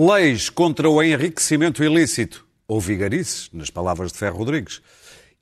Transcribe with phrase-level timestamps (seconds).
[0.00, 4.80] Leis contra o enriquecimento ilícito, ou vigarices, nas palavras de Ferro Rodrigues,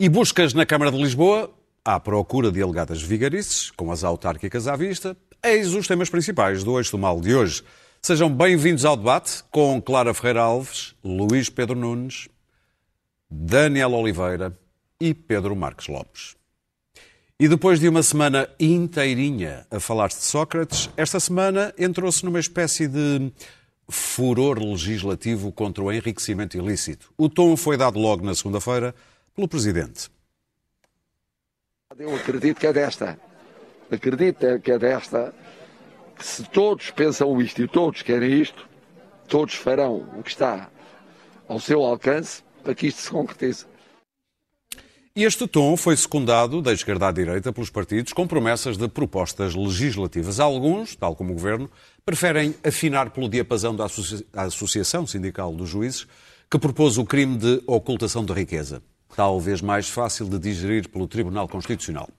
[0.01, 4.75] e buscas na Câmara de Lisboa à procura de alegadas vigarices, com as autárquicas à
[4.75, 5.15] vista,
[5.45, 7.63] eis os temas principais do Eixo do Mal de hoje.
[8.01, 12.27] Sejam bem-vindos ao debate com Clara Ferreira Alves, Luís Pedro Nunes,
[13.31, 14.59] Daniel Oliveira
[14.99, 16.35] e Pedro Marques Lopes.
[17.39, 22.89] E depois de uma semana inteirinha a falar-se de Sócrates, esta semana entrou-se numa espécie
[22.89, 23.31] de
[23.89, 27.13] furor legislativo contra o enriquecimento ilícito.
[27.17, 28.95] O tom foi dado logo na segunda-feira
[29.35, 30.11] pelo Presidente.
[31.99, 33.19] Eu acredito que é desta.
[33.91, 35.35] Acredito que é desta.
[36.17, 38.69] Que se todos pensam isto e todos querem isto,
[39.29, 40.71] todos farão o que está
[41.47, 43.67] ao seu alcance para que isto se concretize.
[45.19, 50.39] Este tom foi secundado da esquerda à direita pelos partidos com promessas de propostas legislativas.
[50.39, 51.71] Alguns, tal como o Governo,
[52.05, 53.87] preferem afinar pelo diapasão da
[54.35, 56.07] Associação Sindical dos Juízes,
[56.51, 58.83] que propôs o crime de ocultação de riqueza,
[59.17, 62.11] talvez mais fácil de digerir pelo Tribunal Constitucional.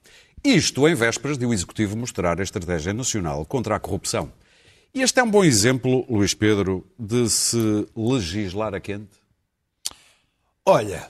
[0.42, 4.32] Isto em vésperas de o Executivo mostrar a Estratégia Nacional contra a Corrupção.
[4.92, 9.20] E este é um bom exemplo, Luís Pedro, de se legislar a quente?
[10.66, 11.06] Olha,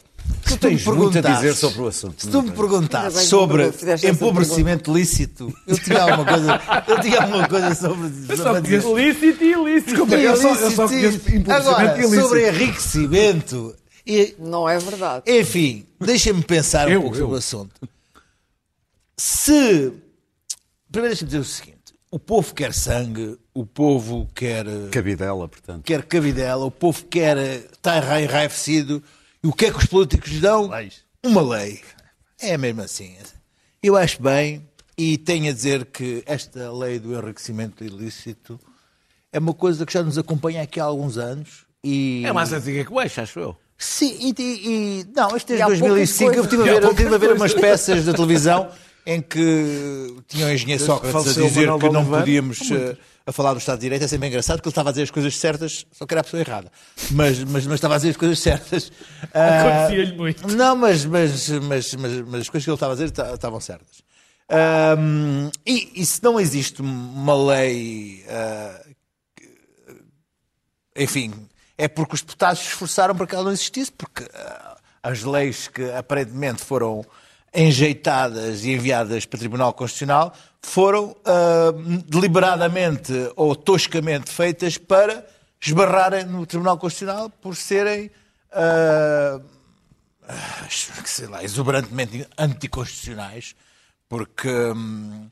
[0.48, 2.22] se tu tens muito a dizer sobre o assunto.
[2.22, 3.70] Se tu me perguntasses sobre
[4.04, 8.10] empobrecimento lícito, eu tinha alguma coisa, eu tinha alguma coisa sobre.
[8.28, 9.90] Eu só conheço lícito e ilícito.
[9.90, 12.22] Desculpa, eu só, eu só conheço empobrecimento Agora, ilícito.
[12.22, 13.76] Sobre enriquecimento.
[14.06, 15.24] E, não é verdade.
[15.26, 17.20] Enfim, deixa-me pensar um pouco eu.
[17.20, 17.88] sobre o assunto.
[19.16, 19.92] Se.
[20.90, 24.64] Primeiro deixa-me dizer o seguinte: o povo quer sangue, o povo quer.
[24.90, 25.84] Cabidela, portanto.
[25.84, 27.36] Quer cabidela, o povo quer.
[27.36, 29.02] está enraivecido
[29.42, 30.68] e o que é que os políticos dão?
[30.68, 31.04] Leis.
[31.24, 31.80] Uma lei.
[32.40, 33.16] É mesmo assim.
[33.82, 34.66] Eu acho bem
[34.96, 38.58] e tenho a dizer que esta lei do enriquecimento ilícito
[39.32, 41.66] é uma coisa que já nos acompanha aqui há alguns anos.
[41.82, 42.22] E...
[42.24, 43.56] É mais antiga que o eixo, acho eu.
[43.76, 46.34] Sim, e, e não, isto é desde 2005.
[46.34, 48.68] Eu estive a ver, eu tive a ver umas peças da televisão
[49.06, 52.58] em que tinha o engenheiro Sócrates a dizer que não podíamos
[53.28, 55.10] a falar do Estado de Direito é sempre engraçado porque ele estava a dizer as
[55.10, 56.72] coisas certas, só que era a pessoa errada.
[57.10, 58.90] Mas, mas, mas estava a dizer as coisas certas.
[59.34, 60.48] Acontecia-lhe muito.
[60.48, 64.02] Não, mas, mas, mas, mas, as coisas que ele estava a dizer estavam certas.
[65.66, 68.24] E, se não existe uma lei.
[68.24, 68.94] Uh,
[70.96, 71.34] enfim,
[71.76, 75.68] é porque os deputados se esforçaram para que ela não existisse, porque uh, as leis
[75.68, 77.04] que aparentemente foram
[77.54, 81.72] enjeitadas e enviadas para o Tribunal Constitucional foram uh,
[82.06, 85.26] deliberadamente ou toscamente feitas para
[85.60, 88.10] esbarrarem no Tribunal Constitucional por serem
[88.52, 89.42] uh,
[91.04, 93.56] sei lá, exuberantemente anticonstitucionais,
[94.08, 95.30] porque uh,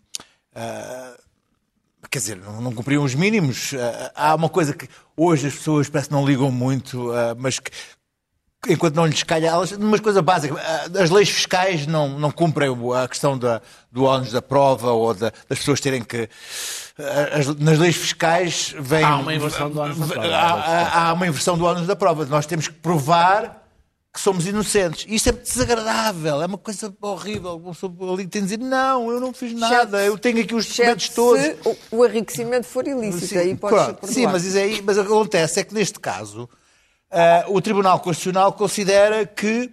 [2.11, 3.73] quer dizer, não, não, cumpriam os mínimos.
[4.15, 7.71] há uma coisa que hoje as pessoas parece que não ligam muito, mas que
[8.69, 12.69] enquanto não lhes calha, elas, umas coisas básicas, ah, as leis fiscais não, não cumprem
[12.95, 16.29] a questão da, do ónus da prova ou da, das pessoas terem que.
[16.99, 19.05] Ah, as, nas leis fiscais vem.
[19.05, 20.29] Há uma inversão do ónus da prova.
[20.29, 22.25] Há, há, uma inversão do ónus da prova.
[22.27, 23.63] Nós temos que provar
[24.13, 25.05] que somos inocentes.
[25.07, 27.63] Isso é desagradável, é uma coisa horrível.
[28.11, 31.43] Ali tem de dizer, não, eu não fiz nada, eu tenho aqui os documentos todos.
[31.43, 35.03] Se o enriquecimento for ilícito, sim, aí pode ser Sim, mas, isso aí, mas o
[35.03, 36.49] que acontece é que neste caso
[37.11, 39.73] Uh, o Tribunal Constitucional considera que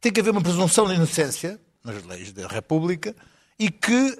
[0.00, 3.14] tem que haver uma presunção de inocência nas leis da República
[3.58, 4.18] e que.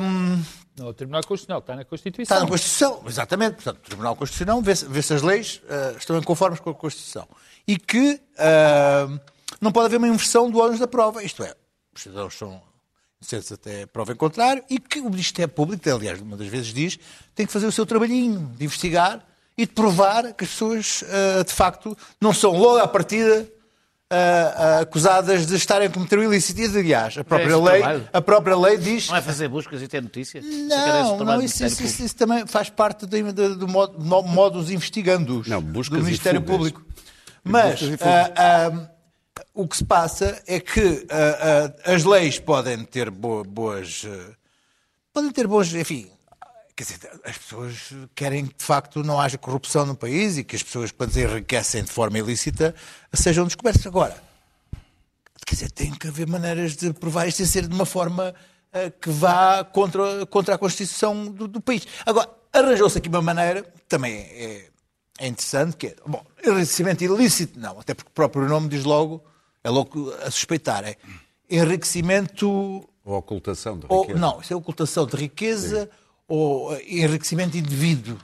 [0.00, 0.42] Um,
[0.76, 2.36] não, o Tribunal Constitucional está na Constituição.
[2.36, 3.54] Está na Constituição, exatamente.
[3.54, 6.74] Portanto, o Tribunal Constitucional vê se, vê se as leis uh, estão conformes com a
[6.74, 7.26] Constituição.
[7.66, 9.20] E que uh,
[9.60, 11.22] não pode haver uma inversão do ônus da prova.
[11.22, 11.54] Isto é,
[11.94, 12.60] os cidadãos são
[13.20, 16.98] inocentes até prova em contrário e que o Ministério Público, aliás, uma das vezes diz,
[17.34, 19.24] tem que fazer o seu trabalhinho de investigar
[19.56, 23.48] e de provar que as pessoas, uh, de facto, não são logo à partida
[24.10, 26.60] uh, uh, acusadas de estarem a cometer o ilícito.
[26.60, 29.08] E, aliás, a própria, é lei, a própria lei diz...
[29.08, 30.42] Não é fazer buscas e ter notícia?
[30.42, 35.46] Não, não isso, isso, isso, isso, também faz parte do, do, do modo, modus investigandos
[35.46, 36.84] não, do Ministério Público.
[37.44, 37.80] Mas
[39.52, 41.06] o que se passa é que
[41.84, 44.04] as leis podem ter boas...
[45.12, 46.10] podem ter boas, enfim,
[46.76, 50.56] Quer dizer, as pessoas querem que de facto não haja corrupção no país e que
[50.56, 52.74] as pessoas, quando se enriquecem de forma ilícita,
[53.12, 53.86] sejam descobertas.
[53.86, 54.20] Agora,
[55.46, 58.34] quer dizer, tem que haver maneiras de provar isto sem ser de uma forma
[58.72, 61.86] uh, que vá contra, contra a Constituição do, do país.
[62.04, 64.68] Agora, arranjou-se aqui uma maneira, que também é,
[65.20, 69.22] é interessante, que é, bom, enriquecimento ilícito, não, até porque o próprio nome diz logo,
[69.62, 70.96] é logo a suspeitar, é
[71.48, 72.48] enriquecimento...
[73.04, 74.12] Ou ocultação de riqueza.
[74.12, 75.84] Ou, não, isso é ocultação de riqueza...
[75.84, 78.18] Sim ou enriquecimento indivíduo.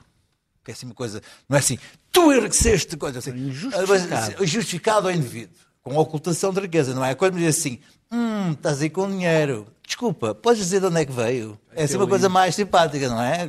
[0.64, 1.78] Que é assim uma coisa, não é assim,
[2.12, 3.30] tu enriqueceste coisa assim.
[3.30, 4.46] Injustificado.
[4.46, 5.54] Justificado ao indivíduo.
[5.82, 7.14] Com ocultação de riqueza, não é?
[7.14, 7.78] Quando me diz assim,
[8.12, 9.66] hum, estás aí com dinheiro.
[9.86, 11.58] Desculpa, podes dizer de onde é que veio?
[11.74, 13.48] É assim uma coisa mais simpática, não é?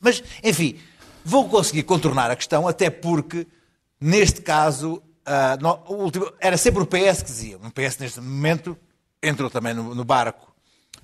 [0.00, 0.78] Mas, enfim,
[1.24, 3.46] vou conseguir contornar a questão, até porque,
[4.00, 7.56] neste caso, ah, no- o último- era sempre o PS que dizia.
[7.58, 8.76] O PS, neste momento,
[9.22, 10.51] entrou também no, no barco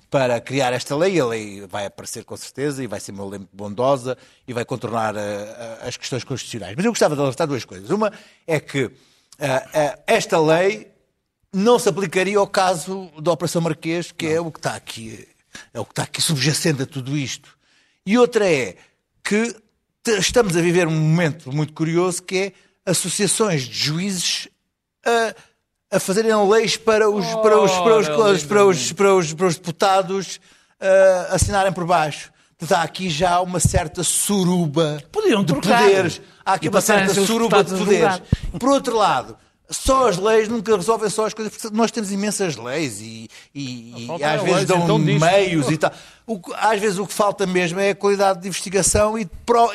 [0.09, 1.19] para criar esta lei.
[1.19, 4.17] A lei vai aparecer com certeza e vai ser uma lei bondosa
[4.47, 6.75] e vai contornar ah, as questões constitucionais.
[6.75, 7.89] Mas eu gostava de alertar duas coisas.
[7.89, 8.11] Uma
[8.47, 8.91] é que
[9.39, 10.91] ah, ah, esta lei
[11.53, 15.27] não se aplicaria ao caso da Operação Marquês, que é o que está aqui,
[15.73, 17.57] é o que está aqui subjacente a tudo isto.
[18.05, 18.75] E outra é
[19.23, 19.55] que
[20.19, 22.53] estamos a viver um momento muito curioso que é
[22.85, 24.47] associações de juízes
[25.05, 25.35] a,
[25.91, 29.33] a fazerem leis para os, para os, para os, para os, para os, para os,
[29.33, 30.39] para os deputados
[30.79, 32.31] ah, assinarem por baixo.
[32.57, 35.81] Portanto, há aqui já uma certa suruba Podiam de trocar.
[35.81, 36.21] poderes.
[36.45, 38.21] Há aqui E uma certa suruba de poderes.
[38.59, 39.37] Por outro lado,
[39.69, 44.07] só as leis nunca resolvem só as coisas, porque nós temos imensas leis e, e-
[44.17, 45.21] e às vezes leis, dão então diz.
[45.21, 45.91] meios e tal.
[46.27, 49.21] O às vezes o que falta mesmo é a qualidade de investigação e,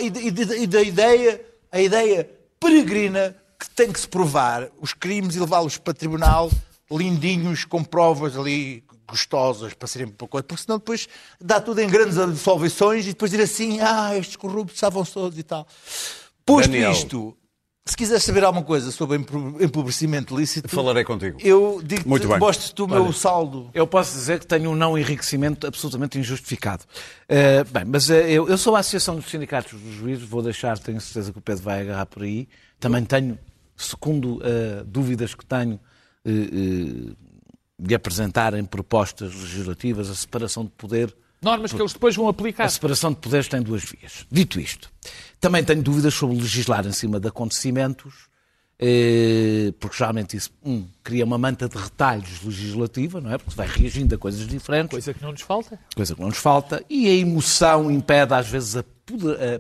[0.01, 1.41] e de- e de- e da ideia,
[1.73, 2.29] a ideia
[2.61, 3.35] peregrina
[3.65, 6.51] que tem que se provar os crimes e levá-los para tribunal
[6.91, 11.09] lindinhos, com provas ali gostosas para serem pouco porque senão depois
[11.41, 15.43] dá tudo em grandes absolvições e depois dizer assim, ah, estes corruptos estavam todos e
[15.43, 15.67] tal.
[16.47, 16.93] Posto Daniel.
[16.93, 17.37] isto,
[17.87, 19.19] se quiseres saber alguma coisa sobre
[19.61, 21.39] empobrecimento lícito, Falarei contigo.
[21.43, 22.39] eu digo-te, Muito bem.
[22.39, 23.71] mostre-te o meu saldo.
[23.75, 26.85] Eu posso dizer que tenho um não enriquecimento absolutamente injustificado.
[27.29, 30.79] Eh, bem, mas eh, eu, eu sou a Associação dos Sindicatos dos Juízes, vou deixar,
[30.79, 32.49] tenho certeza que o Pedro vai agarrar por aí.
[32.81, 33.39] Também tenho,
[33.77, 35.79] segundo eh, dúvidas que tenho,
[36.25, 37.13] eh,
[37.79, 42.65] de apresentarem propostas legislativas, a separação de poder Normas que eles depois vão aplicar.
[42.65, 44.25] a separação de poderes tem duas vias.
[44.31, 44.91] Dito isto,
[45.41, 48.29] também tenho dúvidas sobre legislar em cima de acontecimentos,
[49.79, 53.37] porque geralmente isso, um, cria uma manta de retalhos legislativa, não é?
[53.37, 55.79] Porque vai reagindo a coisas diferentes, coisa, Coisa que não nos falta.
[55.95, 58.85] que não nos falta, e a emoção impede às vezes a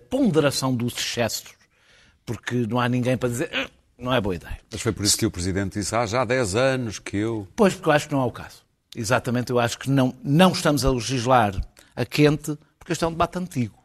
[0.08, 1.52] ponderação dos excessos,
[2.24, 3.68] porque não há ninguém para dizer, "Ah,
[3.98, 4.58] não é boa ideia.
[4.70, 7.46] Mas foi por isso que o Presidente disse, ah, já há 10 anos que eu...
[7.56, 8.62] Pois, porque eu acho que não é o caso.
[8.96, 11.54] Exatamente, eu acho que não, não estamos a legislar
[11.96, 13.78] a quente, porque este é um debate antigo.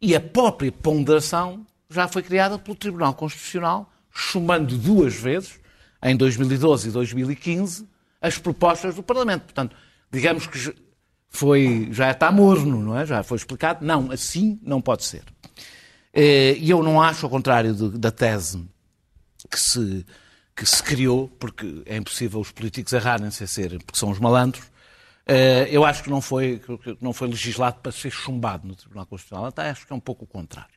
[0.00, 5.58] E a própria ponderação já foi criada pelo Tribunal Constitucional, chumbando duas vezes,
[6.02, 7.86] em 2012 e 2015,
[8.20, 9.42] as propostas do Parlamento.
[9.42, 9.74] Portanto,
[10.10, 10.72] digamos que já-
[11.28, 13.04] foi, já está morno, não é?
[13.04, 13.84] Já foi explicado.
[13.84, 15.22] Não, assim não pode ser.
[16.12, 18.64] Eh, E eu não acho, ao contrário da tese
[19.50, 20.04] que se,
[20.56, 24.64] que se criou, porque é impossível os políticos errarem sem ser, porque são os malandros,
[25.26, 29.04] eh, eu acho que não foi, que não foi legislado para ser chumbado no Tribunal
[29.04, 29.46] Constitucional.
[29.46, 30.74] Até acho que é um pouco o contrário.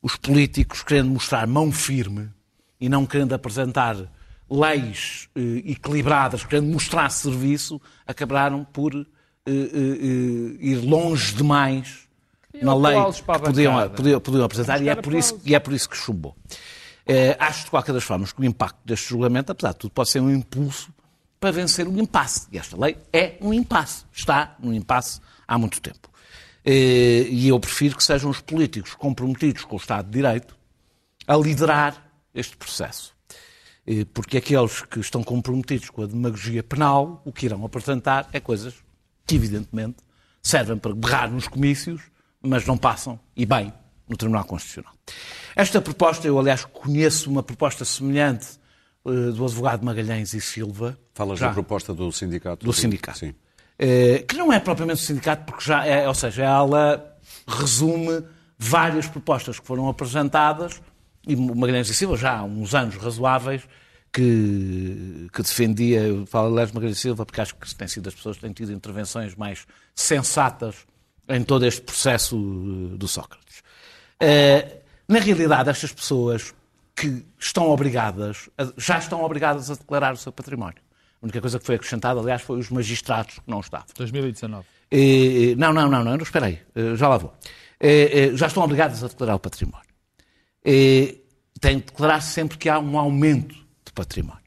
[0.00, 2.30] Os políticos, querendo mostrar mão firme
[2.80, 3.96] e não querendo apresentar
[4.48, 9.50] leis eh, equilibradas, querendo mostrar serviço, acabaram por eh,
[10.58, 12.08] ir longe demais
[12.62, 15.88] na lei que podiam, podiam, podiam apresentar e é, por isso, e é por isso
[15.88, 16.34] que chumbou.
[17.12, 20.10] Eh, acho, de qualquer das formas, que o impacto deste julgamento, apesar de tudo, pode
[20.10, 20.94] ser um impulso
[21.40, 22.46] para vencer o impasse.
[22.52, 24.04] E esta lei é um impasse.
[24.12, 26.08] Está num impasse há muito tempo.
[26.64, 30.56] Eh, e eu prefiro que sejam os políticos comprometidos com o Estado de Direito
[31.26, 32.00] a liderar
[32.32, 33.12] este processo.
[33.84, 38.38] Eh, Porque aqueles que estão comprometidos com a demagogia penal, o que irão apresentar é
[38.38, 38.74] coisas
[39.26, 39.96] que, evidentemente,
[40.40, 42.02] servem para berrar nos comícios,
[42.40, 43.72] mas não passam, e bem,
[44.10, 44.92] no Tribunal Constitucional.
[45.54, 48.48] Esta proposta, eu aliás conheço uma proposta semelhante
[49.06, 50.98] eh, do advogado Magalhães e Silva.
[51.14, 52.66] Falas já da proposta do sindicato?
[52.66, 53.18] do sindicato.
[53.18, 53.34] Sim.
[53.78, 58.22] Eh, que não é propriamente o sindicato, porque já é, ou seja, ela resume
[58.58, 60.82] várias propostas que foram apresentadas
[61.26, 63.62] e Magalhães e Silva, já há uns anos razoáveis,
[64.12, 68.14] que, que defendia, eu falo aliás Magalhães e Silva, porque acho que têm sido as
[68.14, 70.74] pessoas que têm tido intervenções mais sensatas
[71.28, 73.62] em todo este processo eh, do Sócrates.
[74.20, 76.54] Eh, na realidade, estas pessoas
[76.94, 80.78] que estão obrigadas, a- já estão obrigadas a declarar o seu património.
[81.22, 83.86] A única coisa que foi acrescentada, aliás, foi os magistrados que não estavam.
[83.96, 84.66] 2019.
[84.90, 87.32] Eh, não, não, não, não, espera aí, eh, já lá vou.
[88.34, 89.88] Já estão obrigados a declarar o património.
[90.62, 94.40] Têm de declarar sempre que há um aumento de património.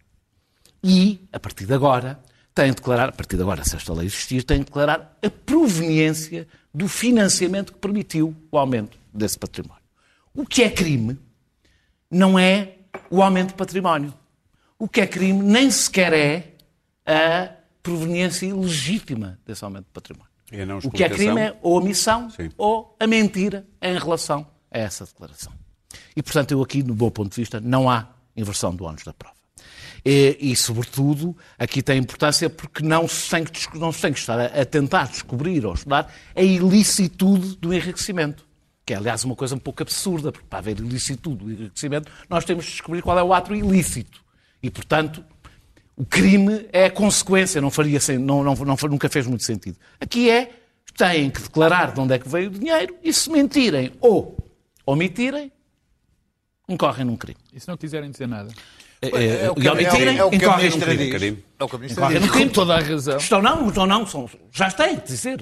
[0.84, 2.20] E, a partir de agora,
[2.54, 5.30] têm de declarar, a partir de agora, se esta lei existir, têm de declarar a
[5.30, 9.84] proveniência do financiamento que permitiu o aumento desse património.
[10.34, 11.20] O que é crime
[12.10, 12.76] não é
[13.10, 14.14] o aumento de património.
[14.78, 16.54] O que é crime nem sequer é
[17.06, 20.32] a proveniência ilegítima desse aumento de património.
[20.84, 22.50] O que é crime é ou a omissão Sim.
[22.58, 25.52] ou a mentira em relação a essa declaração.
[26.16, 29.14] E, portanto, eu aqui, do meu ponto de vista, não há inversão do ónus da
[29.14, 29.36] prova.
[30.06, 34.20] E, e, sobretudo, aqui tem importância porque não se tem que, não se tem que
[34.20, 38.46] estar a, a tentar descobrir ou estudar a ilicitude do enriquecimento.
[38.86, 42.44] Que é, aliás, uma coisa um pouco absurda, porque para haver ilicitude do enriquecimento, nós
[42.44, 44.22] temos de descobrir qual é o ato ilícito.
[44.62, 45.24] E, portanto,
[45.96, 49.78] o crime é a consequência, não faria, não, não, não, nunca fez muito sentido.
[50.02, 50.52] Aqui é,
[50.98, 54.38] têm que declarar de onde é que veio o dinheiro e se mentirem ou
[54.86, 55.50] omitirem,
[56.68, 57.40] incorrem num crime.
[57.54, 58.52] E se não quiserem dizer nada?
[59.04, 61.36] É, é, e omitirem, é o que a ministra diz.
[61.64, 62.10] É o que a ministra.
[62.32, 63.18] Com toda a razão.
[63.18, 65.40] Estão não, estão não, são, já têm de dizer.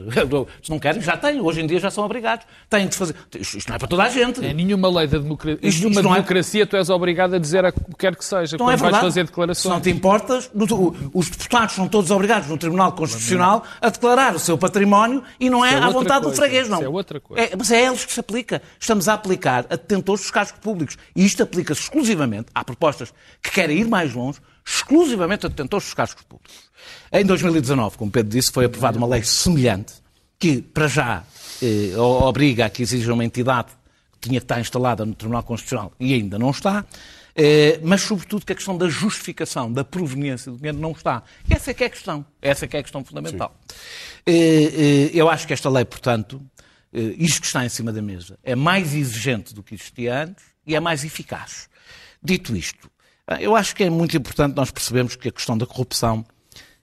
[0.61, 1.41] Se não querem, já têm.
[1.41, 2.45] Hoje em dia já são obrigados.
[2.69, 3.15] Têm de fazer.
[3.39, 4.43] Isto, isto não é para toda a gente.
[4.45, 7.65] Em nenhuma lei da democracia, Isto- nenhuma isto é- democracia tu és obrigado a dizer
[7.65, 9.81] a o que quer que seja, Não quando é vais fazer Se não declarações.
[9.81, 14.39] te importas, no- o- os deputados são todos obrigados no Tribunal Constitucional a declarar o
[14.39, 16.41] seu património e não é, é à vontade do coisa.
[16.41, 16.77] freguês, não.
[16.77, 17.43] Isso é outra coisa.
[17.43, 18.61] É, mas é a eles que se aplica.
[18.79, 20.97] Estamos a aplicar a detentores dos cargos públicos.
[21.15, 25.93] E isto aplica-se exclusivamente, há propostas que querem ir mais longe, exclusivamente a detentores dos
[25.93, 26.71] cargos públicos.
[27.11, 29.93] Em 2019, como Pedro disse, foi aprovada uma lei semelhante
[30.39, 31.23] que, para já,
[31.61, 33.69] eh, obriga a que exija uma entidade
[34.13, 36.85] que tinha que estar instalada no Tribunal Constitucional e ainda não está,
[37.35, 41.23] eh, mas, sobretudo, que a questão da justificação, da proveniência do dinheiro não está.
[41.49, 42.25] E essa é que é a questão.
[42.41, 43.55] Essa é que é a questão fundamental.
[44.25, 46.41] Eh, eh, eu acho que esta lei, portanto,
[46.93, 50.43] eh, isto que está em cima da mesa, é mais exigente do que existia antes
[50.65, 51.69] e é mais eficaz.
[52.21, 52.89] Dito isto,
[53.39, 56.25] eu acho que é muito importante nós percebermos que a questão da corrupção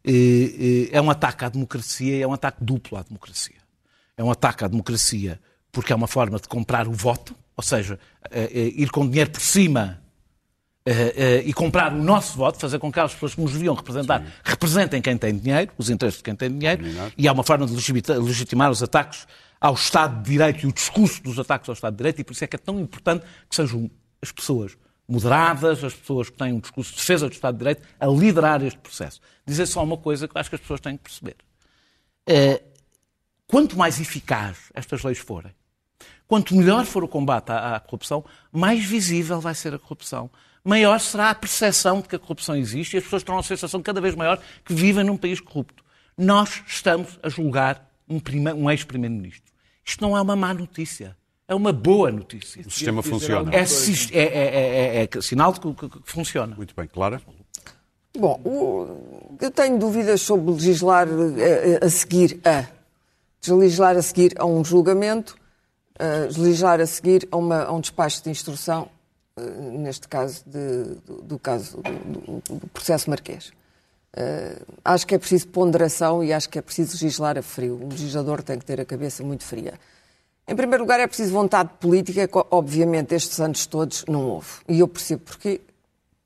[0.04, 3.57] eh, eh, é um ataque à democracia e é um ataque duplo à democracia.
[4.16, 5.40] É um ataque à democracia
[5.71, 7.99] porque é uma forma de comprar o voto, ou seja,
[8.30, 10.02] eh, ir com dinheiro por cima
[11.45, 15.02] e comprar o nosso voto, fazer com que as pessoas que nos deviam representar representem
[15.02, 16.83] quem tem dinheiro, os interesses de quem tem dinheiro,
[17.14, 19.26] e é uma forma de legitimar os ataques
[19.61, 22.33] ao Estado de Direito e o discurso dos ataques ao Estado de Direito, e por
[22.33, 23.90] isso é que é tão importante que sejam
[24.23, 27.82] as pessoas moderadas, as pessoas que têm um discurso de defesa do Estado de Direito,
[27.98, 29.20] a liderar este processo.
[29.46, 31.36] Dizer só uma coisa que eu acho que as pessoas têm que perceber.
[32.26, 32.62] Eh,
[33.46, 35.54] quanto mais eficaz estas leis forem,
[36.26, 38.22] quanto melhor for o combate à, à corrupção,
[38.52, 40.30] mais visível vai ser a corrupção.
[40.62, 43.82] Maior será a percepção de que a corrupção existe e as pessoas terão a sensação
[43.82, 45.82] cada vez maior que vivem num país corrupto.
[46.16, 48.20] Nós estamos a julgar um,
[48.54, 49.50] um ex-primeiro-ministro.
[49.82, 51.16] Isto não é uma má notícia.
[51.48, 52.60] É uma boa notícia.
[52.66, 53.50] O sistema funciona.
[53.54, 56.54] É, é- é- é- é- é sinal de que, que- que funciona.
[56.54, 57.22] Muito bem, Clara.
[58.18, 62.66] Bom, o- eu tenho dúvidas sobre legislar eh, a seguir a.
[63.50, 65.36] Legislar a seguir a um julgamento,
[65.98, 68.90] eh, legislar a seguir a, uma- a um despacho de instrução,
[69.38, 69.42] eh,
[69.78, 73.52] neste caso de- do, do caso do, do- processo marquês.
[74.14, 77.78] Eh, acho que é preciso ponderação e acho que é preciso legislar a frio.
[77.82, 79.74] O legislador tem que ter a cabeça muito fria.
[80.48, 84.48] Em primeiro lugar, é preciso vontade política, que obviamente estes anos todos não houve.
[84.66, 85.60] E eu percebo porquê.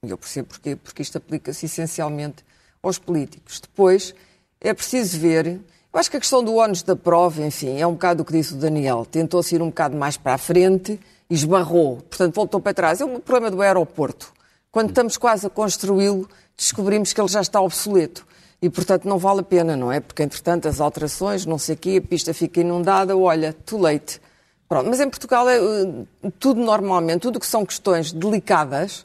[0.01, 2.45] Eu percebo porquê, porque isto aplica-se essencialmente
[2.81, 3.59] aos políticos.
[3.59, 4.15] Depois,
[4.61, 5.47] é preciso ver.
[5.93, 8.33] Eu acho que a questão do ónus da prova, enfim, é um bocado o que
[8.33, 9.05] disse o Daniel.
[9.05, 11.97] Tentou-se ir um bocado mais para a frente e esbarrou.
[11.97, 13.01] Portanto, voltou para trás.
[13.01, 14.33] É o problema do aeroporto.
[14.71, 18.25] Quando estamos quase a construí-lo, descobrimos que ele já está obsoleto.
[18.63, 19.99] E, portanto, não vale a pena, não é?
[19.99, 24.21] Porque, entretanto, as alterações, não sei o quê, a pista fica inundada, olha, too late.
[24.69, 29.05] Pronto, mas em Portugal é eh, tudo normalmente, tudo que são questões delicadas,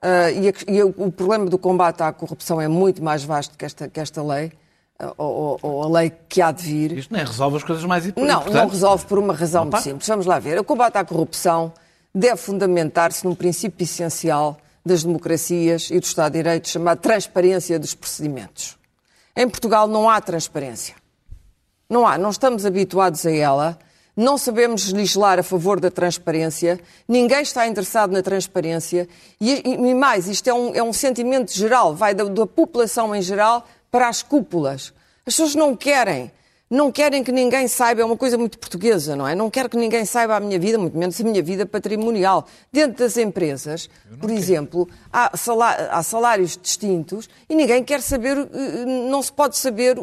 [0.00, 3.64] ah, e, a- e o problema do combate à corrupção é muito mais vasto que
[3.64, 4.50] esta, que esta lei,
[4.98, 6.92] ah, ou, ou- a lei que há de vir.
[6.98, 8.54] Isto não é, resolve as coisas mais Não, importantes.
[8.54, 9.76] não resolve por uma razão Opa.
[9.76, 10.08] muito simples.
[10.08, 10.58] Vamos lá ver.
[10.58, 11.72] O combate à corrupção
[12.14, 17.94] deve fundamentar-se num princípio essencial das democracias e do Estado de Direito chamado transparência dos
[17.94, 18.77] procedimentos.
[19.38, 20.96] Em Portugal não há transparência.
[21.88, 23.78] Não há, não estamos habituados a ela,
[24.16, 29.08] não sabemos legislar a favor da transparência, ninguém está interessado na transparência
[29.40, 33.22] e, e- mais, isto é um, é um sentimento geral, vai da, da população em
[33.22, 34.92] geral para as cúpulas.
[35.24, 36.32] As pessoas não querem,
[36.70, 39.34] não querem que ninguém saiba, é uma coisa muito portuguesa, não é?
[39.34, 42.46] Não quero que ninguém saiba a minha vida, muito menos a minha vida patrimonial.
[42.70, 43.88] Dentro das empresas,
[44.20, 49.56] por exemplo, há, salá- há salários distintos e ninguém quer saber, eh, não se pode
[49.56, 49.96] saber,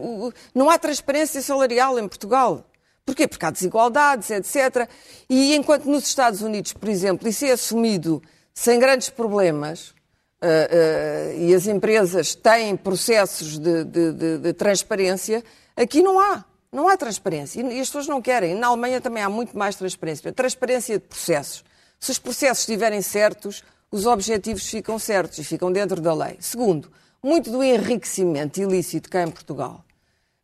[0.56, 2.66] não há transparência salarial em Portugal.
[3.06, 3.28] Porquê?
[3.28, 4.90] Porque há desigualdades, etc.
[5.30, 8.20] E enquanto nos Estados Unidos, por exemplo, isso é assumido
[8.56, 9.94] sem grandes problemas,
[10.42, 15.44] ah, ah, e as empresas têm processos de, de- de- de transparência,
[15.78, 16.44] aqui não há.
[16.76, 17.62] Não há transparência.
[17.62, 18.54] E as pessoas não querem.
[18.56, 20.32] Na Alemanha também há muito mais transparência.
[20.34, 21.64] Transparência de processos.
[22.00, 26.36] Se os processos estiverem certos, os objetivos ficam certos e ficam dentro da lei.
[26.40, 26.92] Segundo,
[27.24, 29.82] muito do enriquecimento ilícito cá em Portugal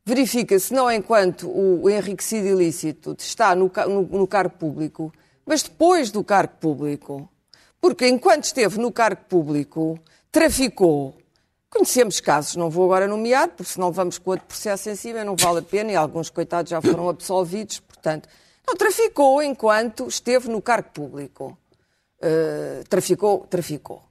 [0.03, 5.13] verifica-se não enquanto o enriquecido ilícito está no, no- no cargo público,
[5.45, 7.29] mas depois do cargo público.
[7.79, 9.99] Porque enquanto esteve no cargo público,
[10.31, 11.15] traficou.
[11.71, 15.37] Conhecemos casos, não vou agora nomear, porque senão vamos com outro processo em cima, não
[15.37, 18.27] vale a pena, e alguns coitados já foram absolvidos, portanto.
[18.67, 21.57] Não, traficou enquanto esteve no cargo público.
[22.21, 24.03] Uh, traficou, traficou.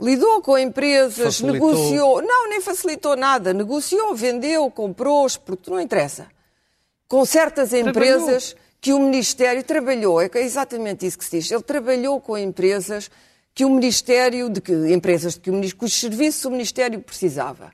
[0.00, 1.70] Lidou com empresas, Facilitou.
[1.70, 2.22] negociou.
[2.22, 3.54] Não, nem facilitou nada.
[3.54, 6.26] Negociou, vendeu, comprou, exportou, não interessa.
[7.08, 11.50] Com certas empresas que o Ministério trabalhou, é que é exatamente isso que se diz.
[11.50, 13.10] Ele trabalhou com empresas
[13.56, 17.72] que o Ministério, de que, empresas de que o, Ministério- cujos serviços o Ministério precisava.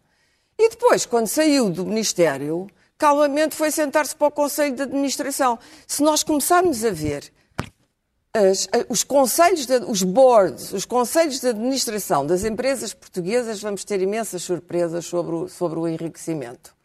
[0.57, 5.59] E depois, quando saiu do Ministério, calmamente foi sentar-se para o Conselho de Administração.
[5.85, 7.33] Se nós começarmos a ver
[8.33, 14.01] as- os conselhos, de- os boards, os conselhos de administração das empresas portuguesas, vamos ter
[14.01, 16.77] imensas surpresas sobre o, sobre o enriquecimento.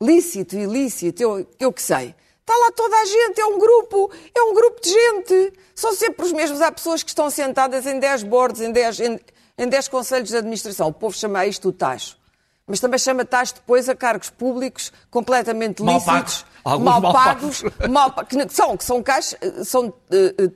[0.00, 2.14] Lícito, ilícito, eu, eu que sei.
[2.42, 5.52] Está lá toda a gente, é um grupo, é um grupo de gente.
[5.74, 6.60] São sempre os mesmos.
[6.60, 9.20] Há pessoas que estão sentadas em 10 boards, em 10, em,
[9.58, 10.88] em 10 conselhos de administração.
[10.88, 12.16] O povo chama isto o tacho.
[12.66, 16.82] Mas também chama tacho depois a cargos públicos completamente Mal lícitos, pagos.
[16.84, 19.92] Mal mal pagos, mal pa- que são, que são, cais- são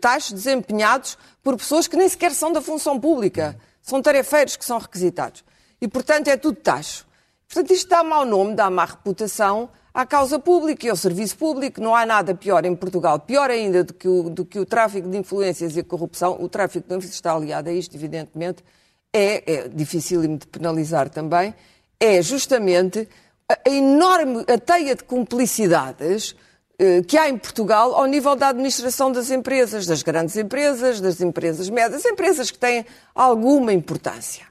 [0.01, 3.57] taxos desempenhados por pessoas que nem sequer são da função pública.
[3.83, 5.45] São tarefeiros que são requisitados.
[5.81, 7.07] E, portanto, é tudo taxo.
[7.49, 11.81] Portanto, isto dá mau nome, dá má reputação à causa pública e ao serviço público.
[11.81, 15.09] Não há nada pior em Portugal, pior ainda do que o, do que o tráfico
[15.09, 16.37] de influências e a corrupção.
[16.39, 18.63] O tráfico de influências está aliado a isto, evidentemente.
[19.11, 21.55] É, é dificílimo de penalizar também.
[21.99, 23.09] É justamente
[23.49, 26.37] a enorme a teia de cumplicidades
[26.79, 31.23] eh, que há em Portugal ao nível da administração das empresas, das grandes empresas, das
[31.23, 32.85] empresas médias, empresas que têm
[33.15, 34.45] alguma importância.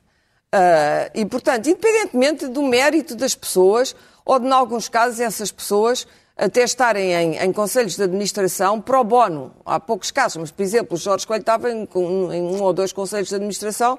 [0.58, 3.94] Ah, e, portanto, independentemente do mérito das pessoas,
[4.26, 9.54] ou em alguns casos, essas pessoas até estarem em, em conselhos de administração pro bono.
[9.66, 12.92] Há poucos casos, mas, por exemplo, o Jorge Coelho estava em, em um ou dois
[12.92, 13.98] conselhos de administração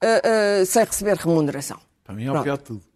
[0.00, 0.06] ah,
[0.62, 1.78] ah, sem receber remuneração.
[2.04, 2.93] Para mim é o pior de tudo.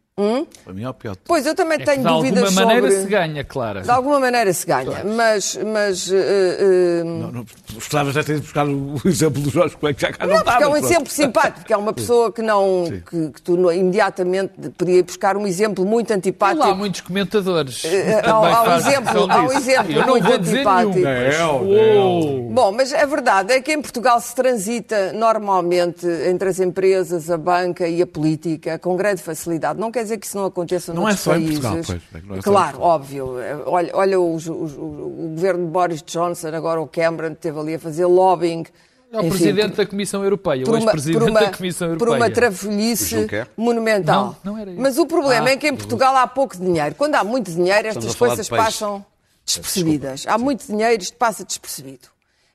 [0.65, 1.21] Para mim é o pior de.
[1.25, 3.03] Pois, eu também É que tenho de dúvidas alguma maneira sobre...
[3.05, 3.83] se ganha, Clara.
[3.83, 5.57] De alguma maneira se ganha, mas...
[5.73, 10.13] mas ah, ah, Não, não, Gostavas de buscar o exemplo do Jorge Coelho, que já
[10.13, 10.85] cá não, Não, porque é um pronto.
[10.87, 15.03] exemplo simpático, porque é uma pessoa que não que, que tu não- imediatamente podia ir
[15.05, 16.65] buscar um exemplo muito antipático.
[16.67, 17.83] Lá há muitos comentadores.
[17.83, 20.99] Também há, há um exemplo, há um exemplo Eu não muito vou dizer antipático.
[20.99, 22.53] nenhum.
[22.53, 27.37] Bom, mas a verdade é que em Portugal se transita normalmente entre as empresas, a
[27.37, 29.79] banca e a política com grande facilidade.
[29.79, 31.61] Não quer dizer que isso não aconteça Não noutros é só em países.
[31.61, 32.91] Portugal, pois, é não é só em claro, Portugal.
[32.95, 33.35] óbvio.
[33.67, 37.79] Olha, olha os- os- o governo de Boris Johnson, agora o Cameron, esteve ali a
[37.79, 38.65] fazer lobbying.
[39.11, 41.89] É o enfim, presidente da Comissão Europeia, o por uma, por ex-presidente uma, da Comissão
[41.97, 42.17] por Europeia.
[42.25, 44.37] uma trafolhice monumental.
[44.45, 44.81] Não, não era isso.
[44.81, 45.53] Mas o problema Ah.
[45.53, 46.95] é que em Portugal há pouco dinheiro.
[46.95, 49.03] Quando há muito dinheiro, estas coisas passam
[49.47, 50.25] despercebidas.
[50.27, 52.09] Há muito dinheiro, isto passa despercebido.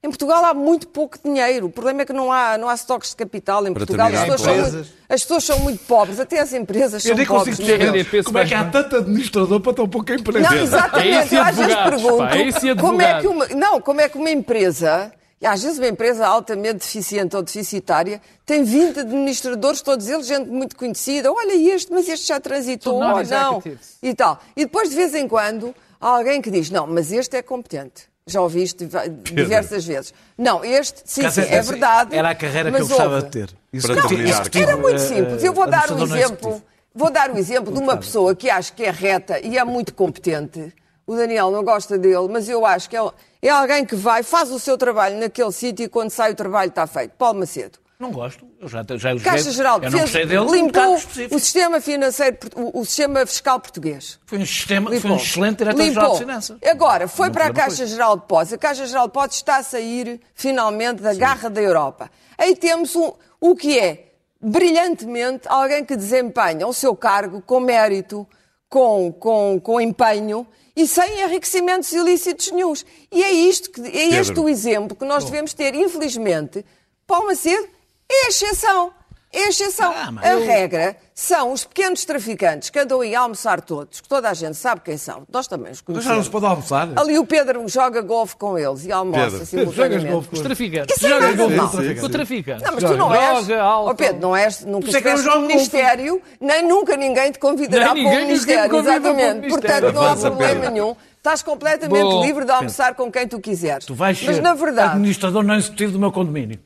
[0.04, 1.68] Em Portugal há muito pouco dinheiro.
[1.68, 4.08] O problema é que não há, não há estoques de capital em Para Portugal.
[4.08, 7.26] As pessoas, são muito, as pessoas são muito pobres, até as empresas Eu são nem
[7.26, 7.56] pobres.
[7.56, 7.88] consigo Miguel.
[7.88, 10.50] entender GDP como é que há tanto administrador para tão pouca empresa.
[10.50, 11.08] Não, exatamente.
[11.08, 13.56] É isso Eu às vezes pergunto pá, é isso como é que uma, advogados.
[13.56, 18.22] não, como é que uma empresa, e às vezes uma empresa altamente deficiente ou deficitária,
[18.46, 21.32] tem 20 administradores, todos eles gente muito conhecida.
[21.32, 23.64] Olha este, mas este já transitou, ou não,
[24.02, 24.42] e tal.
[24.54, 28.12] E depois de vez em quando há alguém que diz, não, mas este é competente.
[28.26, 30.14] Já ouviste diva- diversas vezes.
[30.38, 32.16] Não, este, sim, sim, é verdade.
[32.16, 33.48] Era a carreira que eu gostava de ter.
[33.48, 35.44] Para Executivo- terminar, executivo, Era muito eh, simples.
[35.44, 36.64] Eu vou dar um não exemplo.
[36.96, 39.94] Vou dar o exemplo de uma pessoa que acho que é reta e é muito
[39.94, 40.74] competente.
[41.06, 43.02] O Daniel não gosta dele, mas eu acho que é,
[43.42, 46.70] é alguém que vai, faz o seu trabalho naquele sítio e quando sai o trabalho
[46.70, 47.12] está feito.
[47.18, 47.78] Paulo Macedo.
[48.04, 48.46] Não gosto.
[48.60, 50.96] Eu já, já elogiei- Caixa Geral de Defesa limpou cargo
[51.32, 54.20] o sistema financeiro, o, o sistema fiscal português.
[54.26, 56.58] Foi um, sistema, foi um excelente diretor-geral de finanças.
[56.66, 57.88] Agora, foi Não para a Caixa foi.
[57.88, 58.54] Geral de Depósitos.
[58.54, 62.12] A Caixa Geral de Depósitos está a sair, finalmente, da garra da Europa.
[62.38, 64.12] Aí temos um, o que é,
[64.42, 68.28] brilhantemente, alguém que desempenha o seu cargo com mérito,
[68.68, 72.86] com, com, com empenho e sem enriquecimentos ilícitos nenhums.
[73.12, 74.44] E é, isto que, é este Pedro.
[74.44, 75.76] o exemplo que nós devemos ter.
[75.76, 76.66] Infelizmente,
[77.06, 77.68] Paulo Macedo
[78.14, 78.92] é a exceção.
[79.36, 79.92] É a exceção.
[79.98, 84.00] Ah, mas a eu- regra são os pequenos traficantes que andam aí a almoçar todos,
[84.00, 85.24] que toda a gente sabe quem são.
[85.28, 86.26] Nós também os Mas já não conhecemos.
[86.26, 86.90] se pode almoçar.
[86.96, 89.46] Ali o Pedro joga golfe com eles e almoça Pedro.
[89.48, 90.02] simultaneamente.
[90.02, 90.96] Jogas golfe Os traficantes.
[90.98, 92.04] Isso é Joga nada golfe com traficantes.
[92.04, 92.64] O traficante.
[92.64, 93.46] Não, mas tu não és.
[93.48, 93.90] Droga, álcool.
[93.92, 94.66] Oh, Pedro, não és.
[94.66, 95.42] Nunca é estiveste no.
[95.42, 98.78] Ministério, nem nunca ninguém te convidará Nem para o ninguém nos Ministério.
[98.78, 99.50] Exatamente.
[99.50, 100.72] Portanto, não há problema Pedro.
[100.72, 100.96] nenhum.
[101.18, 103.86] Estás completamente Bom, livre de almoçar com quem tu quiseres.
[103.86, 104.90] Tu vais mas ser na verdade.
[104.92, 106.60] administrador não executivo do meu condomínio.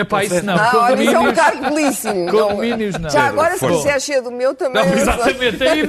[0.00, 0.56] É pá, isso não.
[0.56, 2.26] Não, olha, isso é um cargo belíssimo.
[2.30, 3.10] Condomínios, não.
[3.10, 3.76] Já agora, se força.
[3.76, 4.84] quiser cheio do meu, também.
[4.84, 5.62] Não, exatamente.
[5.62, 5.82] Aí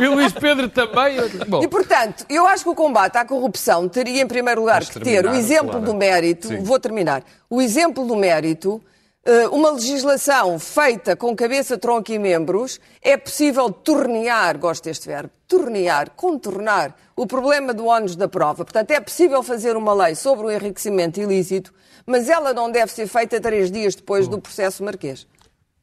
[0.00, 1.16] E o Luís Pedro também.
[1.48, 4.98] Bom, E, portanto, eu acho que o combate à corrupção teria, em primeiro lugar, que
[5.00, 5.84] ter o exemplo Clara.
[5.86, 6.48] do mérito.
[6.48, 6.62] Sim.
[6.62, 7.22] Vou terminar.
[7.48, 8.80] O exemplo do mérito.
[9.24, 15.30] eh, Uma legislação feita com cabeça, tronco e membros é possível tornear, gosto deste verbo,
[15.46, 18.64] tornear, contornar o problema do ónus da prova.
[18.64, 21.70] Portanto, é possível fazer uma lei sobre o enriquecimento ilícito,
[22.06, 25.26] mas ela não deve ser feita três dias depois do processo marquês,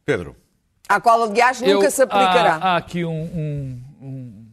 [0.06, 0.36] Pedro,
[0.88, 2.56] à qual, aliás, nunca eu- se aplicará.
[2.56, 4.48] Há, há aqui um, um- um-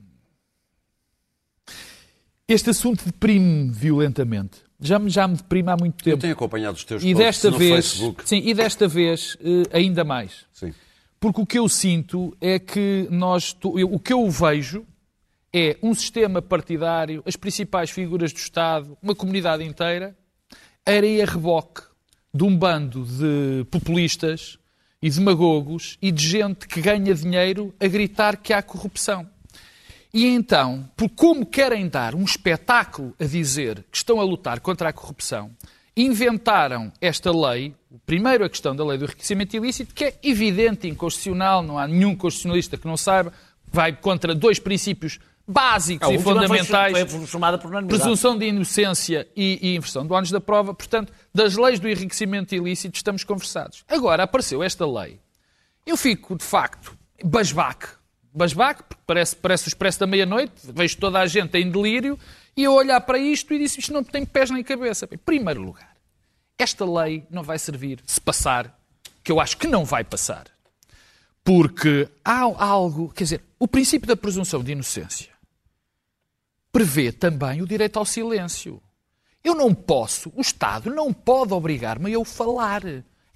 [2.47, 4.63] Este assunto deprime-me violentamente.
[4.81, 6.21] Já me, já me deprime há muito eu tempo.
[6.21, 8.29] tenho acompanhado os teus E desta no vez, Facebook.
[8.29, 10.45] sim, e desta vez eh, ainda mais.
[10.53, 10.75] Sim.
[11.19, 14.85] Porque o que eu sinto é que nós, eu- o que eu vejo
[15.55, 20.15] é um sistema partidário, as principais figuras do Estado, uma comunidade inteira,
[20.87, 21.83] irem a reboque
[22.33, 24.59] de um bando de populistas
[25.01, 29.29] e demagogos e de gente que ganha dinheiro a gritar que há corrupção.
[30.13, 34.91] E então, por como querem dar um espetáculo a dizer que estão a lutar contra
[34.91, 35.51] a corrupção,
[35.97, 41.63] inventaram esta lei, primeiro a questão da lei do enriquecimento ilícito, que é evidente, inconstitucional,
[41.63, 43.33] não há nenhum constitucionalista que não saiba,
[43.73, 48.01] vai contra dois princípios básicos A e última foi- fundamentais Foi formada por unanimidade.
[48.03, 50.73] presunção de inocência e, e inversão do ónus da prova.
[50.75, 53.85] Portanto, das leis do enriquecimento ilícito estamos conversados.
[53.89, 55.21] Agora apareceu esta lei.
[55.87, 57.89] Eu fico, de facto, basbaque.
[58.37, 62.19] Basbaque, porque parece, parece o expresso da meia-noite, vejo toda a gente em delírio,
[62.57, 65.07] e eu olhar para isto e disse isto não tem pés nem cabeça.
[65.13, 65.95] Em primeiro lugar,
[66.59, 68.77] esta lei não vai servir se passar,
[69.23, 70.47] que eu acho que não vai passar.
[71.45, 75.29] Porque há algo, quer dizer, o princípio da presunção de inocência
[76.75, 78.83] prevê também o direito ao silêncio.
[79.45, 82.83] Eu não posso, o Estado não pode obrigar-me a eu falar.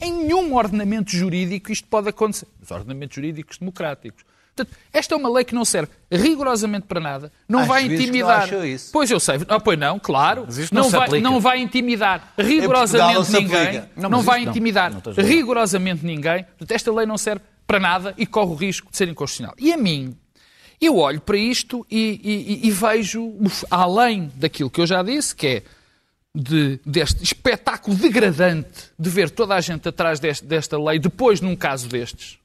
[0.01, 2.49] Em nenhum ordenamento jurídico isto pode acontecer.
[2.61, 4.25] Os ordenamentos jurídicos democráticos.
[4.57, 7.95] Portanto, esta é uma lei que não serve rigorosamente para nada, não Há vai não
[7.95, 8.43] intimidar.
[8.43, 8.91] acham isso.
[8.93, 10.49] Pois eu sei, ah, pois não, claro.
[10.73, 13.83] Não não, vai, não vai intimidar não rigorosamente ninguém.
[13.97, 14.51] Não, Não, vai não.
[14.51, 16.43] intimidar Não rigorosamente ninguém.
[16.43, 19.55] Portanto, esta lei não serve para nada e corre o risco de ser inconstitucional.
[19.59, 20.17] E a mim,
[20.81, 22.21] eu olho para isto e,
[22.63, 23.35] e- e- vejo,
[23.71, 25.63] além daquilo que eu já disse, que é
[26.35, 31.57] de- deste espetáculo degradante de ver toda a gente atrás deste- desta lei, depois num
[31.57, 32.39] caso destes.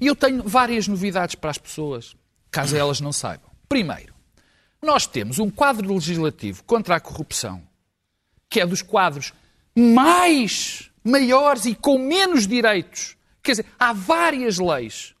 [0.00, 2.16] E eu tenho várias novidades para as pessoas,
[2.50, 3.50] caso elas não saibam.
[3.68, 4.14] Primeiro,
[4.82, 7.62] nós temos um quadro legislativo contra a corrupção,
[8.48, 9.32] que é dos quadros
[9.76, 13.16] mais maiores e com menos direitos.
[13.42, 15.13] Quer dizer, há várias leis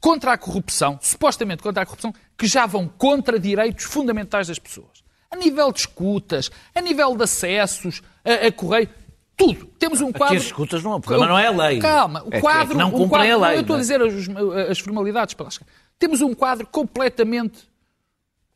[0.00, 5.02] contra a corrupção, supostamente contra a corrupção, que já vão contra direitos fundamentais das pessoas.
[5.30, 8.88] A nível de escutas, a nível de acessos, a, a correio,
[9.36, 9.66] tudo.
[9.78, 10.36] Temos um quadro.
[10.36, 11.78] as escutas não, o problema não é a lei.
[11.78, 12.76] Calma, o É que- é quadro.
[12.78, 13.82] não um cumprem a quadro- lei, Eu estou a é?
[13.82, 15.48] dizer as, as formalidades para.
[15.98, 17.68] Temos um quadro completamente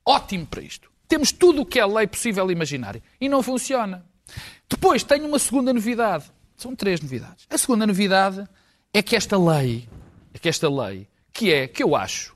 [0.04, 0.90] ótimo para isto.
[1.08, 3.02] Temos tudo o que é lei possível e imaginária.
[3.20, 4.04] E não funciona.
[4.68, 6.24] Depois tenho uma segunda novidade.
[6.56, 7.46] São três novidades.
[7.50, 8.46] A segunda novidade
[8.92, 9.88] é que esta lei,
[10.32, 12.34] é que esta lei, que é, que eu acho,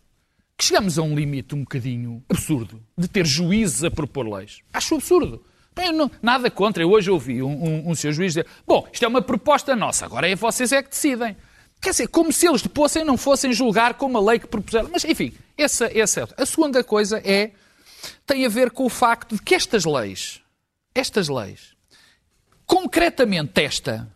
[0.57, 4.61] que chegamos a um limite um bocadinho absurdo de ter juízes a propor leis.
[4.73, 5.43] Acho absurdo.
[5.95, 6.83] Não- nada contra.
[6.83, 10.05] Eu hoje ouvi um, um, um seu juiz dizer: Bom, isto é uma proposta nossa,
[10.05, 11.37] agora é vocês é que decidem.
[11.81, 14.91] Quer dizer, como se eles depois não fossem julgar com uma lei que propuseram.
[14.93, 16.43] Mas, enfim, essa, essa é.
[16.43, 17.53] A segunda coisa é,
[18.27, 20.41] tem a ver com o facto de que estas leis,
[20.93, 21.77] estas leis,
[22.67, 24.13] concretamente esta,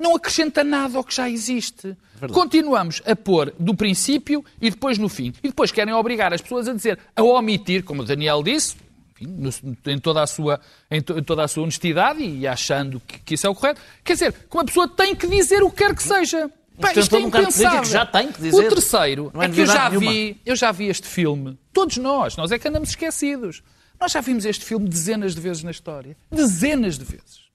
[0.00, 1.96] não acrescenta nada ao que já existe.
[2.32, 5.32] Continuamos a pôr do princípio e depois no fim.
[5.42, 8.76] E depois querem obrigar as pessoas a dizer, a omitir, como o Daniel disse,
[9.20, 9.50] enfim,
[9.86, 13.34] em, toda a sua, em, to- em toda a sua honestidade e achando que, que
[13.34, 13.80] isso é o correto.
[14.04, 16.48] Quer dizer, que uma pessoa tem que dizer o que quer que seja.
[16.80, 17.80] Pá, isto é impensável.
[17.82, 18.66] que já tem que dizer.
[18.66, 20.12] O terceiro Não é é que eu já, nenhuma.
[20.12, 21.58] vi, eu já vi este filme.
[21.72, 23.64] Todos nós, nós é que andamos esquecidos.
[24.00, 26.16] Nós já vimos este filme dezenas de vezes na história.
[26.30, 27.47] Dezenas de vezes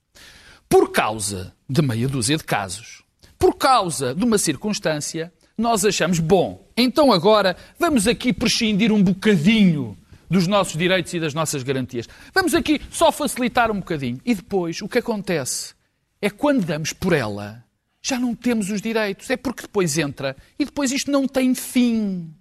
[0.74, 3.04] por causa de meia dúzia de casos,
[3.38, 9.96] por causa de uma circunstância, nós achamos, bom, então agora vamos aqui prescindir um bocadinho
[10.28, 12.08] dos nossos direitos e das nossas garantias.
[12.34, 14.20] Vamos aqui só facilitar um bocadinho.
[14.24, 15.74] E depois, o que acontece
[16.20, 17.64] é quando damos por ela,
[18.02, 19.30] já não temos os direitos.
[19.30, 22.34] É porque depois entra e depois isto não tem fim.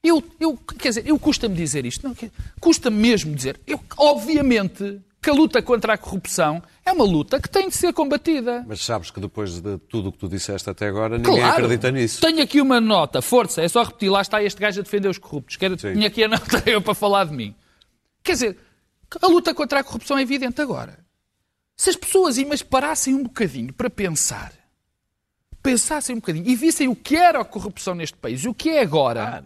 [0.00, 2.16] Eu, eu, quer dizer, eu custa-me dizer isto, não,
[2.60, 3.58] custa-me mesmo dizer.
[3.66, 7.92] Eu, obviamente que a luta contra a corrupção é uma luta que tem de ser
[7.92, 8.64] combatida.
[8.66, 11.52] Mas sabes que depois de tudo o que tu disseste até agora, ninguém Claro.
[11.64, 12.20] acredita nisso.
[12.20, 15.18] Tenho aqui uma nota, força, é só repetir, lá está este gajo a defender os
[15.18, 15.56] corruptos.
[15.56, 15.92] Quero, Sim.
[15.92, 17.54] tinha aqui a nota eu para falar de mim.
[18.22, 18.58] Quer dizer,
[19.20, 20.98] a luta contra a corrupção é evidente agora.
[21.76, 24.52] Se as pessoas mas parassem um bocadinho para pensar,
[25.62, 28.70] pensassem um bocadinho e vissem o que era a corrupção neste país e o que
[28.70, 29.44] é agora,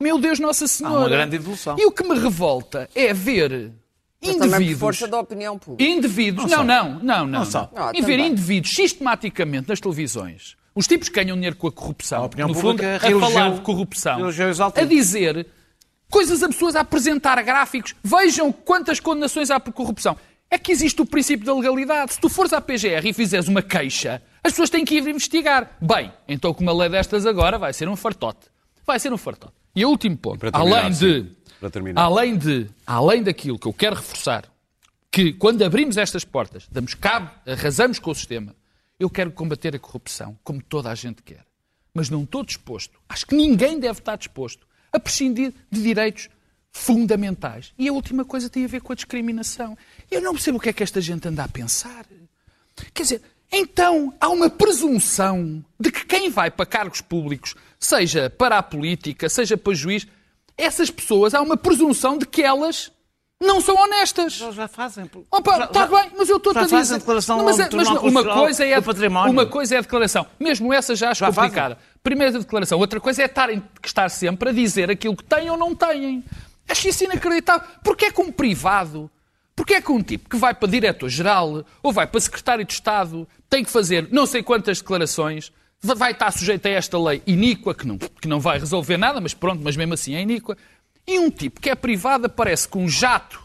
[0.00, 0.96] meu Deus Nossa Senhora.
[0.96, 1.76] Há uma grande evolução.
[1.78, 3.72] E o que me revolta é ver
[4.30, 4.78] indivíduos.
[4.80, 5.90] força da opinião pública.
[5.90, 7.44] Indivíduos, não, não, não, não.
[7.44, 7.70] só.
[7.74, 12.22] Ah, e ver indivíduos sistematicamente nas televisões, os tipos que ganham dinheiro com a corrupção,
[12.22, 14.18] A opinião no fundo, pública a reelegeu- falar de corrupção,
[14.74, 15.46] a dizer
[16.10, 20.16] coisas absurdas, a apresentar gráficos, vejam quantas condenações há por corrupção.
[20.50, 22.12] É que existe o princípio da legalidade.
[22.12, 25.70] Se tu fores à PGR e fizeres uma queixa, as pessoas têm que ir investigar.
[25.80, 28.46] Bem, então com uma lei destas agora vai ser um fartote.
[28.86, 29.54] Vai ser um fartote.
[29.74, 31.06] E o último ponto, além sim.
[31.22, 31.26] de,
[31.60, 32.02] Para terminar.
[32.02, 34.44] além de, além daquilo que eu quero reforçar,
[35.10, 38.54] que quando abrimos estas portas, damos cabo, arrasamos com o sistema,
[38.98, 41.44] eu quero combater a corrupção, como toda a gente quer.
[41.92, 46.28] Mas não estou disposto, acho que ninguém deve estar disposto a prescindir de direitos
[46.72, 47.72] fundamentais.
[47.78, 49.78] E a última coisa tem a ver com a discriminação.
[50.10, 52.04] Eu não percebo o que é que esta gente anda a pensar.
[52.92, 58.58] Quer dizer, então há uma presunção de que quem vai para cargos públicos, seja para
[58.58, 60.06] a política, seja para juiz,
[60.56, 62.90] essas pessoas, há uma presunção de que elas
[63.42, 64.40] não são honestas.
[64.40, 65.10] Eles já fazem.
[65.30, 66.76] Opa, Já- está bem, mas eu estou a dizer.
[66.76, 69.32] fazem declaração Não, mas, ao é- mas uma coisa é património.
[69.32, 71.50] uma coisa é a declaração, mesmo essa já acho Já fazem.
[71.50, 71.78] complicada.
[72.02, 75.74] Primeira declaração, outra coisa é estarem estar sempre a dizer aquilo que têm ou não
[75.74, 76.24] têm.
[76.68, 77.66] Acho isso inacreditável.
[77.82, 79.10] Porque é que um privado,
[79.54, 83.28] porque é que um tipo que vai para diretor-geral ou vai para secretário de Estado
[83.50, 85.52] tem que fazer não sei quantas declarações,
[85.92, 89.34] vai estar sujeito a esta lei iníqua, que não, que não vai resolver nada, mas
[89.34, 90.56] pronto, mas mesmo assim é iníqua.
[91.06, 93.44] E um tipo que é privado aparece com um jato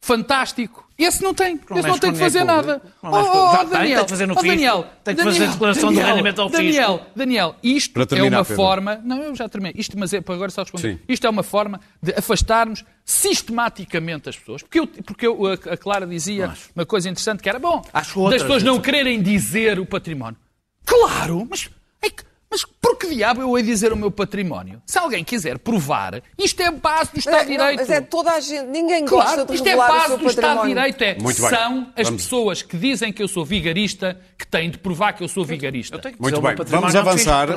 [0.00, 0.88] fantástico.
[0.96, 1.58] Esse não tem.
[1.68, 2.82] Não Esse não tem que fazer nada.
[3.02, 4.42] Oh, Já oh, tem, Daniel, tem que fazer no oh.
[4.42, 6.62] Daniel, Tem que fazer declaração do Daniel, rendimento ao fisco.
[6.62, 8.56] Daniel, Daniel, isto Para terminar, é uma Pedro.
[8.56, 9.00] forma...
[9.02, 9.74] Não, eu já terminei.
[9.76, 10.94] Isto, mas é para agora só responder.
[10.94, 10.98] Sim.
[11.08, 14.62] Isto é uma forma de afastarmos sistematicamente as pessoas.
[14.62, 18.42] Porque, eu, porque eu, a, a Clara dizia uma coisa interessante que era, bom, das
[18.42, 20.36] pessoas não quererem dizer o património.
[20.84, 21.70] Claro, mas...
[22.02, 24.82] é que- mas por que diabo eu hei dizer o meu património?
[24.84, 27.78] Se alguém quiser provar, isto é base do Estado de É, não, Direito.
[27.78, 30.62] mas é toda a gente, ninguém gosta Claro, de isto é base seu do Estado
[30.62, 30.66] de.
[30.68, 31.02] Direito.
[31.04, 31.48] É, Muito bem.
[31.50, 32.22] são as Vamos.
[32.24, 35.94] pessoas que dizem que eu sou vigarista que têm de provar que eu sou vigarista.
[35.94, 37.48] Eu tenho que Muito dizer o meu bem, vamos avançar.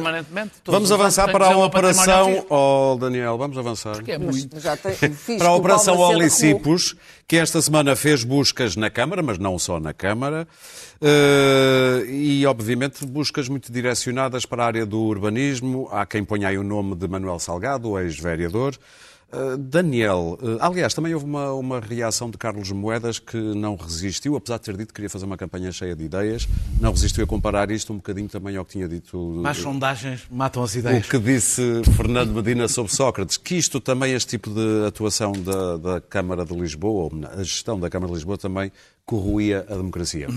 [0.66, 2.46] Vamos avançar para a operação.
[2.50, 4.04] Oh, Daniel, vamos avançar.
[4.04, 4.60] Que é muito.
[4.60, 6.96] Já tem, fiz Para a Operação Olicipos,
[7.28, 10.48] que esta semana fez buscas na Câmara, mas não só na Câmara,
[11.02, 15.88] eh, e obviamente buscas muito direcionadas para a área do urbanismo.
[15.92, 18.78] Há quem ponha aí o nome de Manuel Salgado, ex-vereador.
[19.34, 24.36] Eh, Daniel, eh, aliás, também houve uma, uma reação de Carlos Moedas que não resistiu,
[24.36, 26.48] apesar de ter dito que queria fazer uma campanha cheia de ideias,
[26.80, 30.62] não resistiu a comparar isto um bocadinho também ao que tinha dito Mais sondagens matam
[30.63, 31.08] as o ideias.
[31.10, 36.02] que disse Fernando Medina sobre Sócrates, que isto também, este tipo de atuação da, da
[36.02, 38.72] Câmara de Lisboa, ou a gestão da Câmara de Lisboa também
[39.04, 40.28] corroía a democracia.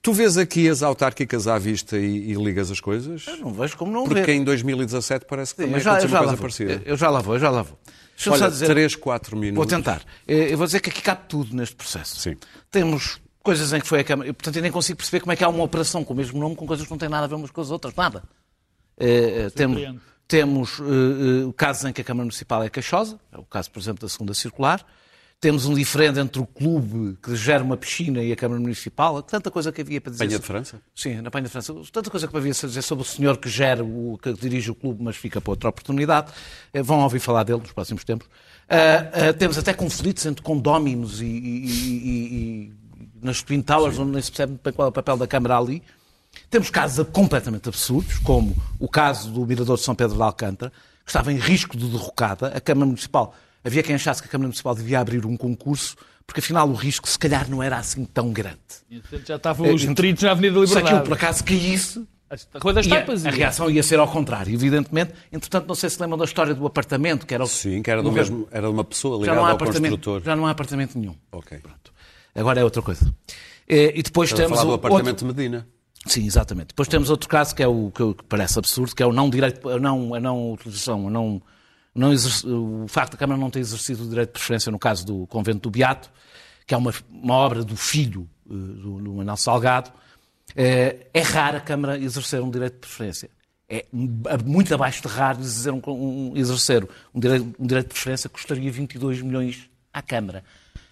[0.00, 3.26] Tu vês aqui as autárquicas à vista e, e ligas as coisas?
[3.28, 4.32] Eu não vejo como não Porque ver.
[4.32, 6.82] em 2017 parece que Sim, também já, eu aconteceu já uma coisa parecida.
[6.86, 7.78] Eu já lá vou, eu já lá vou.
[8.16, 8.66] Deixa-me Olha, só dizer...
[8.66, 9.56] 3, 4 minutos.
[9.56, 10.02] Vou tentar.
[10.26, 12.18] Eh, Eu vou dizer que aqui cabe tudo neste processo.
[12.20, 12.36] Sim.
[12.70, 14.28] Temos coisas em que foi a Câmara.
[14.28, 16.38] Eu, portanto, eu nem consigo perceber como é que há uma operação com o mesmo
[16.40, 17.94] nome com coisas que não têm nada a ver umas com as outras.
[17.94, 18.22] Nada.
[18.98, 19.82] Eh, temos
[20.26, 24.00] temos eh, casos em que a Câmara Municipal é queixosa, é o caso, por exemplo,
[24.00, 24.84] da segunda circular.
[25.44, 29.20] Temos um diferente entre o clube que gera uma piscina e a Câmara Municipal.
[29.22, 30.26] Tanta coisa que havia para dizer.
[30.26, 30.80] Penha de França?
[30.94, 31.74] Sim, na Penha de França.
[31.92, 34.74] Tanta coisa que havia a dizer sobre o senhor que gera, o, que dirige o
[34.74, 36.32] clube, mas fica para outra oportunidade.
[36.72, 38.26] Eh, Vão ouvir falar dele nos próximos tempos.
[38.70, 42.34] Ah, ah, temos até conflitos entre condóminos e, e- e-
[42.70, 42.72] e-
[43.20, 45.82] nas Twin Towers, onde nem se percebe bem qual é o papel da Câmara ali.
[46.48, 50.72] Temos casos completamente absurdos, como o caso do Mirador de São Pedro de Alcântara,
[51.04, 52.46] que estava em risco de derrocada.
[52.46, 55.96] A Câmara Municipal, havia quem achasse que a Câmara Municipal devia abrir um concurso,
[56.26, 58.58] porque afinal o risco se calhar não era assim tão grande.
[58.90, 61.24] E, portanto, Já estavam os peritos na Avenida da Se aquilo por Liberdade.
[61.24, 65.12] acaso caísse, A a reação ia ser ao contrário, evidentemente.
[65.32, 67.46] Entretanto, não sei se lembram da história do apartamento, que era o...
[67.46, 69.90] Sim, que era, do mesmo, era de uma pessoa já ligada não há ao apartamento,
[69.92, 70.22] construtor.
[70.24, 71.14] já não há apartamento nenhum.
[71.30, 71.58] Ok.
[71.58, 71.92] Pronto.
[72.34, 73.14] Agora é outra coisa.
[73.68, 75.28] Eh, E depois Estás a temos falar do o apartamento outro...
[75.28, 75.68] de Medina.
[76.06, 76.68] Sim, exatamente.
[76.68, 79.66] Depois temos outro caso que é o que parece absurdo, que é o não direito,
[79.68, 81.40] a não, a não utilização, a não,
[81.94, 85.04] não exerce- o facto da Câmara não ter exercido o direito de preferência no caso
[85.06, 86.10] do convento do Beato,
[86.66, 89.90] que é uma, uma obra do filho eh, do, do Manuel Salgado.
[90.56, 93.30] Eh, É raro a Câmara exercer um direito de preferência.
[93.68, 93.86] É
[94.44, 98.34] muito abaixo de raro exercer um, um- exercer um direito, um direito de preferência que
[98.34, 100.44] custaria 22 milhões à Câmara.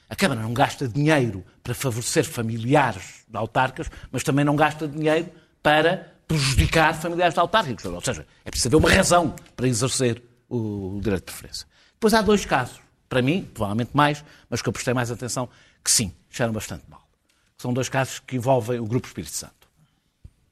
[0.09, 5.29] A Câmara não gasta dinheiro para favorecer familiares de autarcas, mas também não gasta dinheiro
[5.63, 7.85] para prejudicar familiares de autárquicos.
[7.85, 10.23] Ou seja, é preciso haver uma razão para exercer
[10.57, 11.67] o direito de preferência.
[11.95, 15.49] Depois há dois casos, para mim, provavelmente mais, mas que eu prestei mais atenção,
[15.85, 17.03] que sim, cheiram bastante mal.
[17.59, 19.69] São dois casos que envolvem o Grupo Espírito Santo.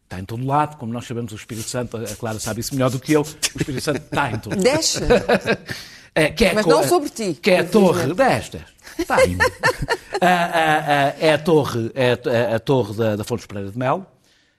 [0.04, 2.90] Está em todo lado, como nós sabemos, o Espírito Santo, a Clara sabe isso melhor
[2.90, 4.62] do que eu, o Espírito Santo está em todo lado.
[4.62, 5.00] Deixa.
[6.12, 8.02] É, que é Mas não sobre ti, Que é a torre.
[8.02, 8.16] infelizmente.
[8.16, 8.64] 10, 10.
[8.98, 9.36] Está aí.
[10.22, 13.78] Ah, ah, ah, é a torre, é a, a torre da, da Fontes Pereira de
[13.78, 14.04] Melo,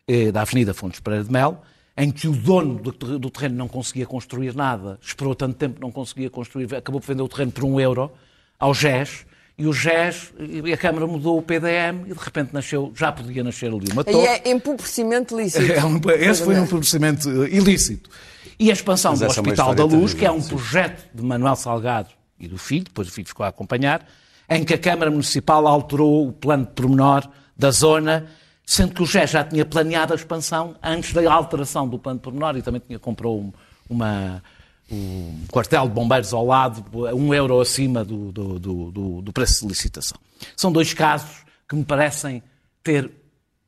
[0.08, 1.60] eh, da Avenida Fontes Pereira de Melo,
[1.98, 5.76] em que o dono do, ter- do terreno não conseguia construir nada, esperou tanto tempo
[5.76, 8.12] que não conseguia construir, acabou por vender o terreno por um euro
[8.60, 9.26] ao GES,
[9.58, 13.44] e o GES, e a Câmara mudou o PDM, e de repente nasceu, já podia
[13.44, 14.26] nascer ali uma Aí torre.
[14.28, 15.64] é empobrecimento lícito.
[15.72, 18.10] É um- esse foi um procedimento eh, ilícito.
[18.58, 21.56] E a expansão do é Hospital da história Luz, que é um projeto de Manuel
[21.56, 24.08] Salgado e do filho, depois o filho ficou a acompanhar,
[24.50, 27.28] em que a Câmara Municipal alterou o plano de pormenor
[27.58, 28.28] da zona,
[28.74, 32.24] sendo que o GES já tinha planeado a expansão antes da alteração do plano de
[32.24, 33.52] pormenor e também tinha comprou um,
[33.90, 34.42] uma,
[34.90, 39.68] um quartel de bombeiros ao lado, um euro acima do, do, do, do- preço de
[39.68, 40.18] licitação.
[40.56, 41.30] São dois casos
[41.68, 42.42] que me parecem
[42.82, 43.12] ter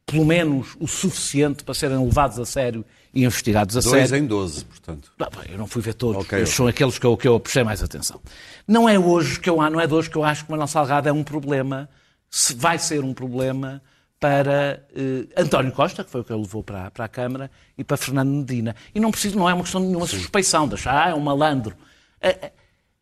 [0.05, 4.23] pelo menos o suficiente para serem levados a sério e investigados a Dois sério.
[4.23, 5.11] em 12, portanto.
[5.19, 6.55] Ah, bem, eu não fui ver todos, Ok, estes ok.
[6.57, 8.21] são aqueles que eu, que eu prestei mais atenção.
[8.65, 10.67] Não é hoje que eu não é de hoje que eu acho que o Manuel
[10.67, 11.89] Salgado é um problema,
[12.29, 13.81] se vai ser um problema
[14.23, 17.83] para eh, António Costa, que foi o que ele levou para, para a Câmara, e
[17.83, 18.73] para Fernando Medina.
[18.95, 21.19] E não preciso, não é uma questão de nenhuma suspeição, de achar, ah, é um
[21.19, 21.75] malandro.
[22.21, 22.51] Eh, eh,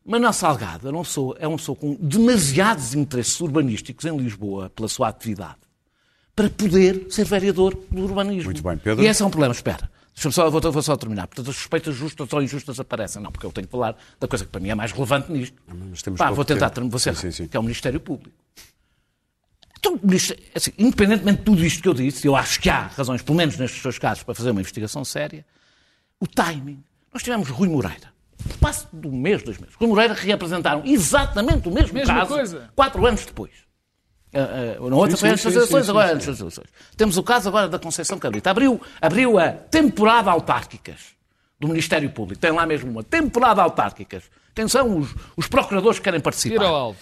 [0.04, 4.90] Manuel Salgado é uma pessoa, é uma pessoa com demasiados interesses urbanísticos em Lisboa pela
[4.90, 5.60] sua atividade
[6.36, 8.46] para poder ser vereador do urbanismo.
[8.46, 9.04] Muito bem, Pedro.
[9.04, 9.54] E esse é um problema.
[9.54, 11.28] Espera, deixa-me só, vou, vou só terminar.
[11.28, 13.22] Portanto, as suspeitas justas ou injustas aparecem.
[13.22, 15.56] Não, porque eu tenho que falar da coisa que para mim é mais relevante nisto.
[15.68, 17.48] mas temos Pá, vou tentar terminar, vou ser Sim, sim, sim.
[17.48, 18.36] que é o Ministério Público.
[19.84, 20.00] Então,
[20.54, 23.58] assim, independentemente de tudo isto que eu disse, eu acho que há razões, pelo menos
[23.58, 25.44] nestes dois casos, para fazer uma investigação séria,
[26.20, 26.84] o timing.
[27.12, 28.13] Nós tivemos Rui Moreira.
[28.46, 29.74] No espaço de um mês, dois meses.
[29.76, 32.70] Rui Moreira reapresentaram exatamente o mesmo Mesma caso, coisa.
[32.76, 33.50] quatro anos depois.
[34.34, 36.67] Ah, ah, na outra Sim, foi antes das eleições, agora sim, antes das eleições.
[36.96, 38.52] Temos o caso agora da Conceição Cabrita.
[38.52, 41.00] Abriu, abriu a temporada autárquicas
[41.60, 42.39] do Ministério Público.
[42.39, 44.24] Tem lá mesmo uma temporada autárquicas.
[44.54, 46.94] Quem são os, os procuradores que querem participar?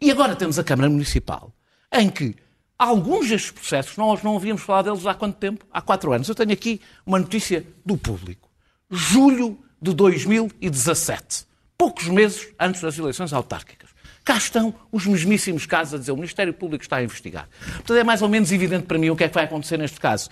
[0.00, 1.52] E agora temos a Câmara Municipal,
[1.92, 2.34] em que
[2.78, 5.66] alguns destes processos, nós não havíamos falado deles há quanto tempo?
[5.72, 6.28] Há quatro anos.
[6.28, 8.48] Eu tenho aqui uma notícia do público.
[8.90, 11.46] Julho de 2017.
[11.76, 13.90] Poucos meses antes das eleições autárquicas.
[14.24, 17.48] Cá estão os mesmíssimos casos a dizer o Ministério Público está a investigar.
[17.76, 19.98] Portanto, é mais ou menos evidente para mim o que é que vai acontecer neste
[19.98, 20.28] caso.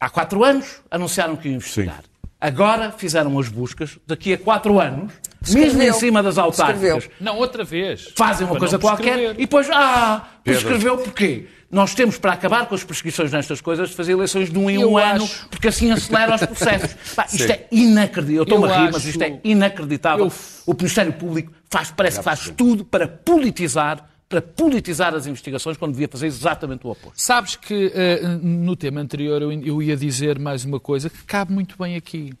[0.00, 2.02] Há quatro anos anunciaram que iam investigar.
[2.40, 3.98] Agora fizeram as buscas.
[4.06, 5.12] Daqui a quatro anos,
[5.48, 5.94] mesmo em Escreveu.
[5.94, 7.10] cima das autárquicas, Escreveu.
[7.20, 8.12] Não, outra vez.
[8.16, 11.46] fazem uma Para coisa qualquer e depois, ah, prescreveu porquê?
[11.70, 14.82] Nós temos para acabar com as prescrições nestas coisas de fazer eleições de um em
[14.82, 16.94] Eu um ano, acho- porque assim acelera os processos.
[17.16, 18.36] Pá, isto é inacreditável.
[18.36, 20.26] Eu estou-me Eu a rir, acho- mas isto é inacreditável.
[20.26, 20.32] Eu-
[20.66, 25.92] O Ministério Público faz, parece que faz tudo para politizar, para politizar as investigações, quando
[25.92, 27.14] devia fazer exatamente o oposto.
[27.20, 31.52] Sabes que eh, no tema anterior eu, eu ia dizer mais uma coisa que cabe
[31.54, 32.34] muito bem aqui.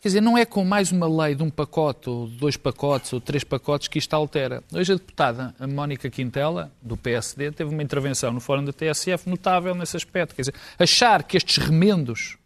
[0.00, 3.20] Quer dizer, não é com mais uma lei de um pacote, ou dois pacotes, ou
[3.20, 4.64] três pacotes que isto altera.
[4.72, 9.74] Hoje a deputada Mónica Quintela, do PSD, teve uma intervenção no Fórum da TSF notável
[9.74, 10.34] nesse aspecto.
[10.34, 12.38] Quer dizer, achar que estes remendos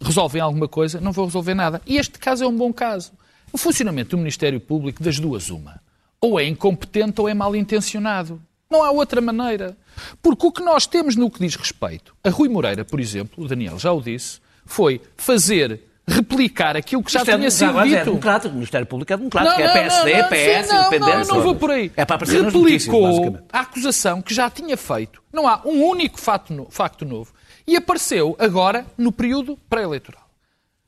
[0.00, 1.82] resolvem alguma coisa, não vão resolver nada.
[1.84, 3.12] E este caso é um bom caso.
[3.52, 5.82] O funcionamento do Ministério Público, das duas, uma.
[6.22, 8.40] Ou é incompetente ou é mal intencionado.
[8.70, 9.76] Não há outra maneira.
[10.22, 13.46] Porque o que nós temos no que diz respeito a Rui Moreira, por exemplo, o
[13.46, 18.04] Daniel já o disse, foi fazer replicar aquilo que já é- tinha sido é dito.
[18.04, 21.24] democrático, o Ministério Público é democrático, é não, PSD, não, não, PS, sim, não, independência.
[21.24, 21.92] Não, não vou por aí.
[21.96, 23.44] É para notícias, Replicou basicamente.
[23.52, 25.22] a acusação que já tinha feito.
[25.32, 27.32] Não há um único facto, no- facto novo.
[27.66, 30.22] E apareceu agora no período pré-eleitoral.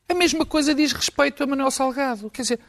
[0.08, 2.30] A mesma coisa diz respeito a Manuel Salgado.
[2.30, 2.60] Quer dizer,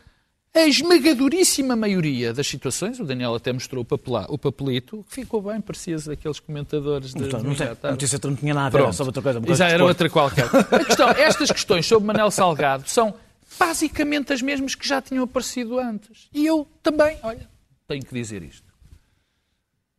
[0.60, 5.42] a esmagadoríssima maioria das situações, o Daniel até mostrou o, papela- o papelito, que ficou
[5.42, 7.22] bem, parecia daqueles comentadores de.
[7.22, 8.96] Não, não tem, a notícia não tinha nada, era Pronto.
[8.96, 9.56] sobre outra coisa.
[9.56, 10.46] já era outra qualquer.
[10.46, 13.14] A questão, estas questões sobre Manel Salgado são
[13.60, 16.28] basicamente as mesmas que já tinham aparecido antes.
[16.34, 17.48] E eu também, olha,
[17.88, 18.68] tenho que dizer isto.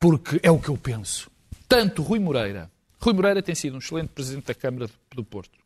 [0.00, 1.30] Porque é o que eu penso.
[1.68, 2.70] Tanto Rui Moreira.
[3.00, 5.58] Rui Moreira tem sido um excelente presidente da Câmara do- do Porto.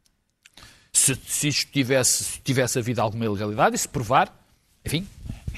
[0.93, 4.42] Se, se isto tivesse, se tivesse havido alguma ilegalidade, e se provar,
[4.85, 5.07] enfim,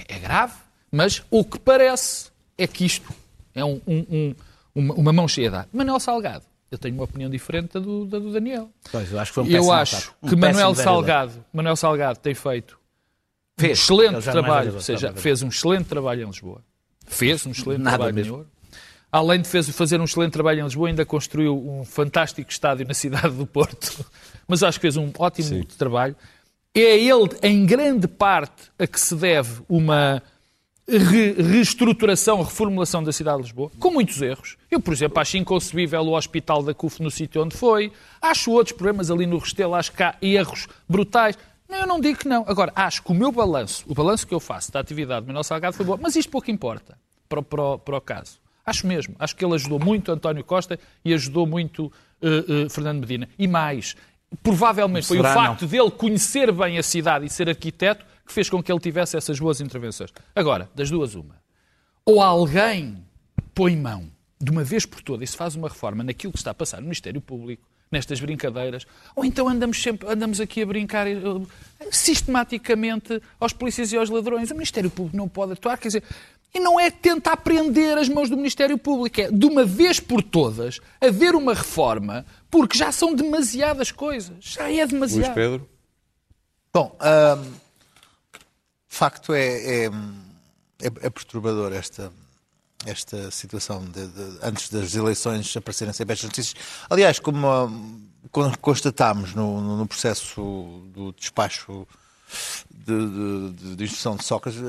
[0.09, 0.55] é grave.
[0.91, 3.13] Mas o que parece é que isto
[3.55, 4.35] é um- um- um-
[4.75, 5.69] uma, uma mão cheia de ar.
[5.73, 6.45] Manuel Salgado.
[6.71, 8.69] Eu tenho uma opinião diferente da do, da do Daniel.
[8.91, 10.13] Pois, eu acho que foi um Eu acho.
[10.23, 10.83] Um que Manuel vereador.
[10.83, 12.77] Salgado, Manuel Salgado tem feito
[13.59, 13.79] um Fez.
[13.79, 16.61] excelente já não é trabalho, ou seja, é fez um excelente trabalho em Lisboa.
[17.07, 18.41] Fez um excelente Nada trabalho mesmo.
[18.41, 18.55] em.
[19.13, 22.95] Além de fez- fazer um excelente trabalho em Lisboa, ainda construiu um fantástico estádio na
[22.95, 24.05] cidade do Porto.
[24.49, 26.17] Mas acho que fez um ótimo trabalho.
[26.75, 30.21] É ele, em grande parte, a que se deve uma,
[30.89, 34.57] re reestruturação, reformulação da cidade de Lisboa, com muitos erros.
[34.71, 37.93] Eu, por exemplo, acho inconcebível o hospital da CUF no sítio onde foi.
[38.21, 41.39] Acho outros problemas ali no Restelo, acho que há erros brutais.
[41.69, 42.45] Não, eu não digo que não.
[42.47, 45.45] Agora, acho que o meu balanço, o balanço que eu faço da atividade do Manuel
[45.45, 46.99] Salgado foi bom, mas isto pouco importa
[47.29, 48.39] para, para, para o caso.
[48.67, 49.15] Acho mesmo.
[49.19, 53.29] Acho que ele ajudou muito António Costa e ajudou muito uh, uh, Fernando Medina.
[53.39, 53.95] E mais,
[54.43, 55.69] provavelmente foi o facto não.
[55.69, 59.39] dele conhecer bem a cidade e ser arquiteto que fez com que ele tivesse essas
[59.39, 60.11] boas intervenções.
[60.35, 61.37] Agora, das duas, uma.
[62.07, 63.05] Ou alguém
[63.55, 64.11] põe mão,
[64.41, 66.79] de uma vez por todas, e se faz uma reforma naquilo que está a passar
[66.79, 68.87] no Ministério Público, nestas brincadeiras,
[69.17, 71.17] ou então andamos sempre andamos aqui a brincar eh,
[71.91, 74.51] sistematicamente aos polícias e aos ladrões.
[74.51, 76.03] O Ministério Público não pode atuar, quer dizer,
[76.53, 80.23] e não é tentar prender as mãos do Ministério Público, é de uma vez por
[80.23, 84.37] todas haver uma reforma, porque já são demasiadas coisas.
[84.41, 85.25] Já é demasiado.
[85.25, 85.69] Luís Pedro?
[86.73, 87.53] Bom, hum,
[88.89, 89.91] de facto é, é,
[90.83, 92.13] é perturbador esta,
[92.87, 96.55] esta situação de, de, antes das eleições aparecerem sempre estas notícias.
[96.89, 97.47] Aliás, como,
[98.31, 101.87] como constatámos no, no, processo do despacho
[102.71, 104.61] de, de, de, instrução de Sócrates,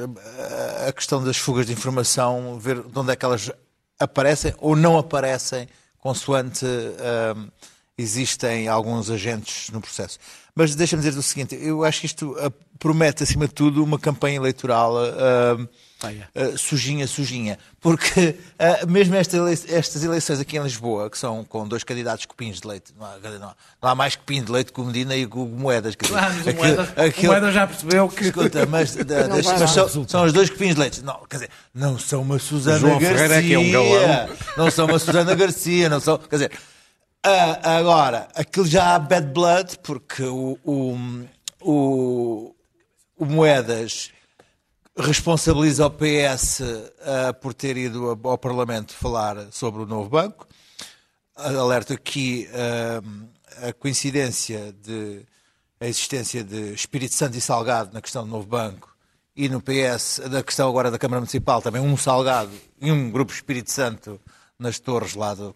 [0.88, 3.52] a questão das fugas de informação, ver de onde é que elas
[4.00, 5.68] aparecem ou não aparecem,
[6.00, 7.52] consoante uh,
[7.98, 10.20] existem alguns agentes no processo.
[10.54, 14.00] Mas deixa-me dizer o seguinte: eu acho que isto uh, promete, acima de tudo, uma
[14.00, 14.94] campanha eleitoral.
[14.96, 15.68] Uh,
[16.12, 17.58] Uh, sujinha, sujinha.
[17.80, 22.26] Porque uh, mesmo esta ele estas eleições aqui em Lisboa, que são com dois candidatos
[22.26, 25.16] copinhos de leite, não há, não, não há mais copinho de leite que o Medina
[25.16, 25.96] e o Moedas.
[25.96, 28.24] Claro, mas aquilo, o, Moeda, aquilo, o Moeda já percebeu que.
[28.26, 31.02] Escuta, mas, mas são, são, os dois copinhos de leite.
[31.02, 33.36] Não, quer dizer, não são uma Susana João Garcia.
[33.36, 34.30] É que é um galão.
[34.58, 36.18] Não são uma Susana Garcia, não são.
[36.18, 36.52] Quer dizer,
[37.26, 40.98] uh, agora, aquilo já há bad blood, porque o, o,
[41.62, 42.56] o,
[43.18, 44.12] o Moedas
[44.98, 50.48] responsabiliza o PS uh, por ter ido ao Parlamento falar sobre o novo banco.
[51.36, 55.26] Alerta aqui uh, a coincidência de
[55.80, 58.96] a existência de Espírito Santo e Salgado na questão do novo banco
[59.36, 63.34] e no PS, da questão agora da Câmara Municipal, também um Salgado e um grupo
[63.34, 64.20] Espírito Santo
[64.58, 65.54] nas torres lá do.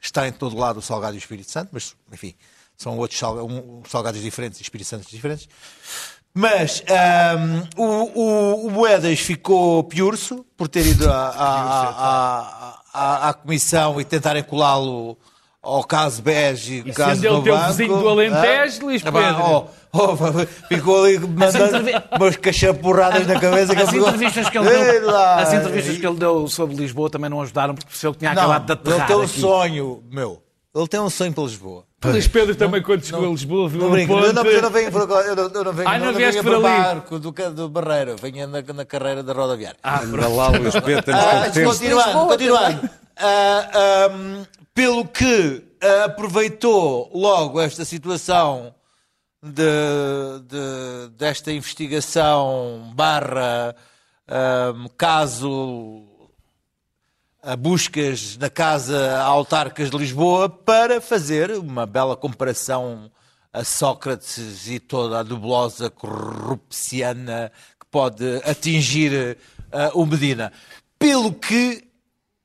[0.00, 2.34] Está em todo lado o Salgado e o Espírito Santo, mas enfim,
[2.76, 3.20] são outros
[3.88, 5.48] salgados diferentes e Espírito Santos diferentes.
[6.36, 6.82] Mas
[7.76, 14.04] um, o, o, o, Moedas ficou piurso por ter ido à, à, à, comissão e
[14.04, 15.16] tentarem colá-lo
[15.62, 19.70] ao caso Bege e, caso sendo ele teu vizinho do Alentejo, ah, Luís Pedro.
[19.92, 20.16] Oh, oh,
[20.68, 22.04] ficou ali mandando intervi...
[22.18, 23.76] umas cachapurradas na cabeça.
[23.76, 27.40] Que as, entrevistas que ele deu, as entrevistas que ele deu sobre Lisboa também não
[27.42, 29.40] ajudaram, porque se ele tinha acabado de aterrar Ele tem um aqui.
[29.40, 30.42] sonho, meu.
[30.74, 31.84] Ele tem um sonho para Lisboa.
[32.04, 34.26] Luís Pedro também, quando chegou a Lisboa, viu um ponte...
[34.26, 36.44] Eu não, eu não venho por, eu não, eu não venho, Ai, não, não venho
[36.44, 39.78] por barco do, do Barreiro, venho na, na carreira da rodoviária.
[39.82, 41.50] Ah, para lá, Luís Pedro, temos ah.
[41.64, 42.90] Continuando, continuando.
[43.16, 45.62] Uh, um, pelo que
[46.04, 48.74] aproveitou logo esta situação
[49.42, 49.62] de,
[50.48, 53.74] de, desta investigação barra
[54.74, 56.04] um, caso
[57.44, 63.10] a buscas na Casa Autárquas de Lisboa para fazer uma bela comparação
[63.52, 69.36] a Sócrates e toda a dublosa corrupciana que pode atingir
[69.72, 70.52] uh, o Medina.
[70.98, 71.84] Pelo que,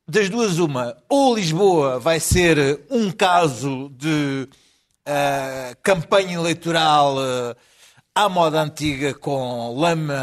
[0.06, 7.56] das duas, uma, ou Lisboa vai ser um caso de uh, campanha eleitoral uh,
[8.14, 10.14] à moda antiga com lama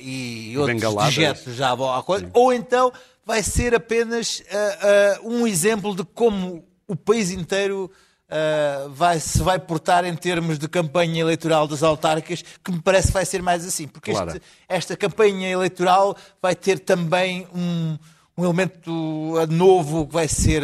[0.00, 2.92] e outros dejetos já à coisa, ou então
[3.26, 7.90] vai ser apenas uh, uh, um exemplo de como o país inteiro
[8.30, 13.08] uh, vai, se vai portar em termos de campanha eleitoral das autárquicas, que me parece
[13.08, 13.88] que vai ser mais assim.
[13.88, 14.28] Porque claro.
[14.28, 17.98] este, esta campanha eleitoral vai ter também um,
[18.38, 18.92] um elemento
[19.50, 20.62] novo que vai ser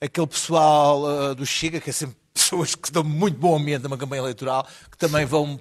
[0.00, 4.22] aquele pessoal do Chega, que é sempre pessoas que dão muito bom ambiente numa campanha
[4.22, 5.60] eleitoral, que também vão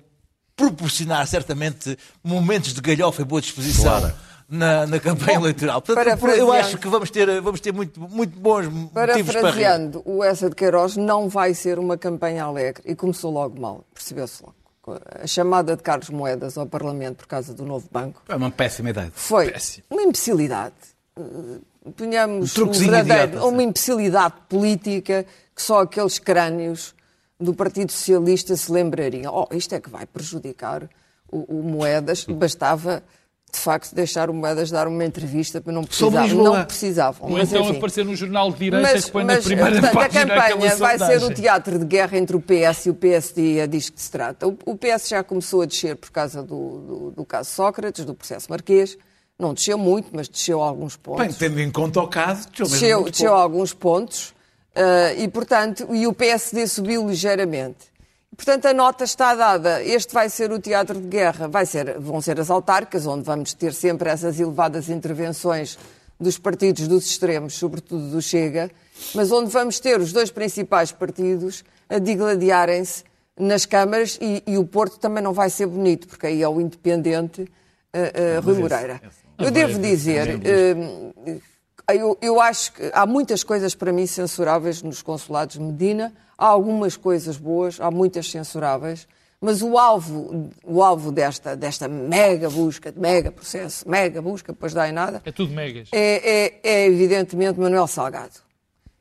[0.56, 4.00] proporcionar certamente momentos de galhofa e boa disposição.
[4.00, 5.82] Claro na, na campanha Bom, eleitoral.
[5.82, 10.02] Portanto, eu acho que vamos ter, vamos ter muito, muito bons motivos para rir.
[10.06, 14.44] o Essa de Queiroz não vai ser uma campanha alegre e começou logo mal, percebeu-se
[14.44, 14.56] logo.
[15.22, 18.22] A chamada de Carlos Moedas ao Parlamento por causa do novo banco.
[18.28, 19.12] É uma péssima ideia.
[19.16, 19.86] Foi péssima.
[19.89, 20.76] uma imbecilidade.
[21.96, 25.26] Punhamos um, um verdadeiro, uma imbecilidade política
[25.56, 26.94] que só aqueles crânios
[27.39, 29.34] do Partido Socialista se lembrariam.
[29.34, 30.89] Oh, isto é que vai prejudicar
[31.32, 32.26] o, o Moedas.
[32.26, 33.04] Bastava
[33.54, 36.28] de facto, deixar o Moedas dar uma entrevista para não precisar.
[36.28, 37.32] Não precisavam.
[37.32, 37.78] Ou então enfim.
[37.78, 40.76] aparecer num jornal de direita mas, que põe mas, na primeira portanto, página A campanha
[40.76, 44.01] vai ser o teatro de guerra entre o PS e o PSD, é disto que
[44.01, 44.47] se trata.
[44.47, 48.16] O, o PS já começou a descer por causa do, do, do, caso Sócrates, do
[48.16, 48.97] processo Marquês.
[49.38, 51.26] Não desceu muito, mas desceu alguns pontos.
[51.26, 54.30] Bem, tendo em conta o caso, desceu mesmo desceu, desceu alguns pontos
[54.76, 57.93] uh, e, portanto, e o PSD subiu ligeiramente.
[58.36, 59.84] Portanto, a nota está dada.
[59.84, 63.54] Este vai ser o teatro de guerra, vai ser, vão ser as autárquicas, onde vamos
[63.54, 65.78] ter sempre essas elevadas intervenções
[66.20, 68.72] dos partidos dos extremos, sobretudo do Chega,
[69.14, 73.04] mas onde vamos ter os dois principais partidos a digladiarem-se
[73.38, 76.62] nas câmaras e, e, o Porto também não vai ser bonito, porque aí é o
[76.62, 77.48] independente uh,
[78.40, 79.02] uh, Rui Moreira.
[79.40, 81.42] Eu devo dizer, uh,
[81.90, 86.46] eu, eu acho que há muitas coisas para mim censuráveis nos consulados de Medina, há
[86.46, 89.08] algumas coisas boas, há muitas censuráveis,
[89.42, 94.88] mas o alvo, o alvo desta, desta mega busca, mega processo, mega busca, depois dá
[94.88, 95.22] em nada.
[95.26, 95.90] É tudo megas.
[95.92, 98.36] É, é, é evidentemente Manuel Salgado.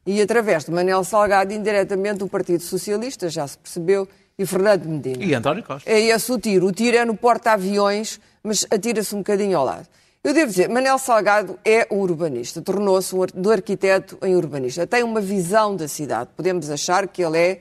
[0.04, 5.22] E através de Manuel Salgado, indiretamente, o Partido Socialista, já se percebeu, e Fernando Medina.
[5.22, 5.88] E António Costa.
[5.88, 6.66] É esse o tiro.
[6.66, 9.86] O tiro é no porta-aviões, mas atira-se um bocadinho ao lado.
[10.24, 14.86] Eu devo dizer, Manel Salgado é um urbanista, tornou-se um, do arquiteto em urbanista.
[14.86, 16.30] Tem uma visão da cidade.
[16.36, 17.60] Podemos achar que ele é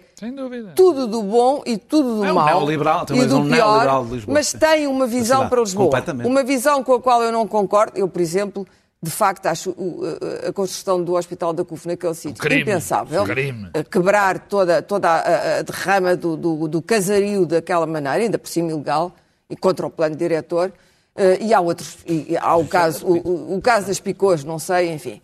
[0.76, 2.46] tudo do bom e tudo do É um mau.
[2.46, 4.34] neoliberal, e do é um pior, neoliberal de Lisboa.
[4.36, 5.90] mas tem uma visão para Lisboa.
[6.24, 7.94] Uma visão com a qual eu não concordo.
[7.98, 8.68] Eu, por exemplo,
[9.02, 10.02] de facto, acho o-
[10.46, 12.62] a- a construção do Hospital da CUF naquele sítio crime.
[12.62, 13.24] impensável.
[13.24, 13.72] Um crime.
[13.90, 18.70] Quebrar toda, toda a, a derrama do, do, do casario daquela maneira, ainda por cima
[18.70, 19.12] ilegal,
[19.50, 20.72] e contra o plano diretor.
[21.16, 24.92] Eh, e há outros, e, há o caso, o, o- caso das picôs, não sei,
[24.94, 25.22] enfim.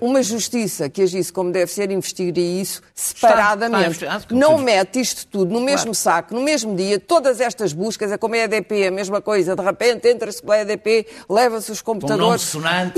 [0.00, 3.84] Uma justiça que agisse como deve ser, investigaria isso separadamente.
[4.34, 8.34] não mete isto tudo no mesmo saco, no mesmo dia, todas estas buscas, é como
[8.34, 12.42] a EDP, a mesma coisa, de repente entra-se pela EDP, leva-se os computadores.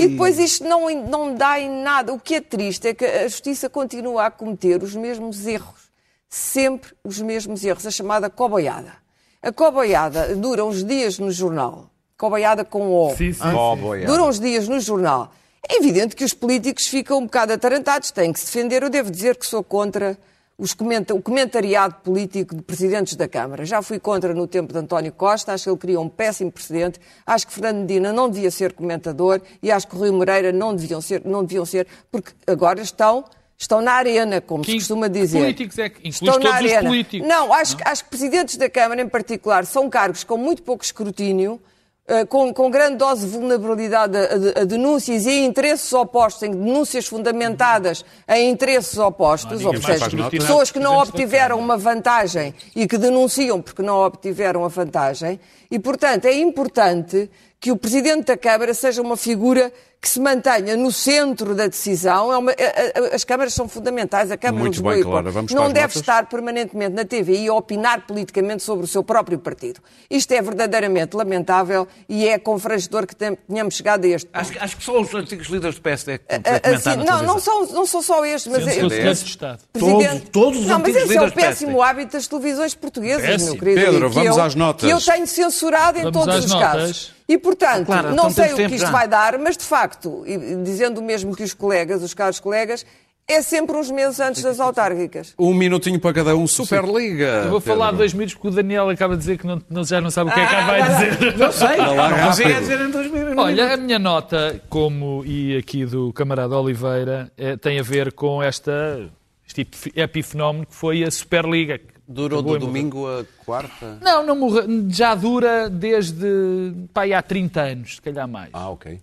[0.01, 2.11] e depois isto não, não dá em nada.
[2.11, 5.91] O que é triste é que a justiça continua a cometer os mesmos erros.
[6.27, 7.85] Sempre os mesmos erros.
[7.85, 8.93] A chamada coboiada.
[9.41, 11.89] A coboiada dura uns dias no jornal.
[12.17, 13.15] Coboiada com O.
[13.15, 13.53] Sim, sim.
[13.55, 14.11] Oh, boiada.
[14.11, 15.31] Dura uns dias no jornal.
[15.69, 18.81] É evidente que os políticos ficam um bocado atarantados, têm que se defender.
[18.83, 20.17] Eu devo dizer que sou contra
[20.57, 23.63] os comenta- o comentariado político de presidentes da Câmara.
[23.63, 26.99] Já fui contra no tempo de António Costa, acho que ele criou um péssimo precedente.
[27.25, 30.99] Acho que Fernando Medina não devia ser comentador e acho que Rui Moreira não deviam
[30.99, 33.23] ser, não deviam ser porque agora estão.
[33.57, 35.39] Estão na arena, como se Que- costuma que dizer.
[35.39, 36.91] políticos é que- Estão na arena.
[37.25, 40.83] Não, acho, que- acho que presidentes da Câmara, em particular, são cargos com muito pouco
[40.83, 41.59] escrutínio,
[42.07, 44.21] eh, com, com grande dose de vulnerabilidade a,
[44.59, 50.05] a- a denúncias e a interesses opostos, em denúncias fundamentadas em interesses opostos, ou seja,
[50.45, 55.39] pessoas que não obtiveram uma vantagem e que denunciam porque não obtiveram a vantagem.
[55.71, 57.27] E, portanto, é importante
[57.59, 62.31] que o Presidente da Câmara seja uma figura que se mantenha no centro da decisão.
[62.31, 64.31] É uma- a- a- as câmaras são fundamentais.
[64.31, 65.31] A Câmara Muito bem, e Clara.
[65.31, 65.95] Vamos não deve notas?
[65.95, 69.79] estar permanentemente na TVI a opinar politicamente sobre o seu próprio partido.
[70.09, 74.39] Isto é verdadeiramente lamentável e é confrangedor que tenhamos chegado a este ponto.
[74.41, 77.23] Acho, que- acho que só os antigos líderes do PSD que podem comentar assim, não,
[77.23, 79.59] não são, não são só estes, mas Sendo é- de Estado.
[79.73, 83.51] Presidente- Todos- todos os Não, mas esse é o péssimo hábito das televisões portuguesas, Péssimo.
[83.51, 83.81] meu querido.
[83.81, 84.85] Pedro, vamos eu- às notas.
[84.87, 86.71] Que eu tenho censurado em Vamos todos às os notas.
[86.71, 87.16] casos.
[87.29, 88.91] E, portanto, Claro, não então sei o que isto já.
[88.91, 92.85] vai dar, mas, de facto, e- dizendo o mesmo que os colegas, os caros colegas,
[93.29, 95.33] é sempre uns meses antes das autárquicas.
[95.37, 96.47] Um minutinho para cada um.
[96.47, 97.41] Superliga.
[97.43, 97.97] Eu vou falar Pedro.
[97.97, 100.33] dois minutos porque o Daniel acaba de dizer que não, não- já não sabe o
[100.33, 101.35] que é que vai dizer.
[101.37, 103.37] Não sei, lá não consigo dizer em dois minutos.
[103.43, 108.41] Olha, a minha nota, como e aqui do camarada Oliveira, eh, tem a ver com
[108.41, 109.09] esta,
[109.45, 111.77] este epi- epifenómeno que foi a Superliga.
[111.79, 112.59] que Durou do morrer.
[112.59, 113.97] domingo a quarta?
[114.01, 118.49] Não, não morre, já dura desde pá, há 30 anos, se calhar mais.
[118.53, 118.99] Ah, ok.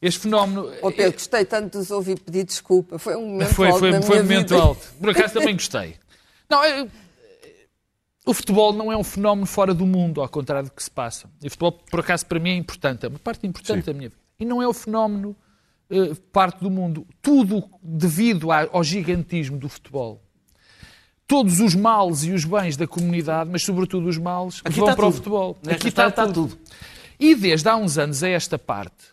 [0.00, 0.70] Este fenómeno.
[0.82, 2.98] Ó Pedro, gostei tanto de os ouvir pedir desculpa.
[2.98, 4.62] Foi um momento Foi, alto foi, foi um momento vida.
[4.62, 4.86] alto.
[5.00, 5.96] Por acaso também gostei.
[6.48, 6.88] Não, eu-
[8.26, 11.28] o futebol não é um fenómeno fora do mundo, ao contrário do que se passa.
[11.42, 13.92] E o futebol, por acaso, para mim é importante, é uma parte importante Sim.
[13.92, 14.20] da minha vida.
[14.38, 15.36] E não é o fenómeno
[15.90, 17.06] eh, parte do mundo.
[17.20, 20.22] Tudo devido à- ao gigantismo do futebol.
[21.26, 24.96] Todos os males e os bens da comunidade, mas sobretudo os males, Aqui vão está
[24.96, 25.16] para o tudo.
[25.16, 25.56] futebol.
[25.62, 26.58] Nesta Aqui está, está tudo.
[27.18, 29.06] E desde há uns anos a esta parte,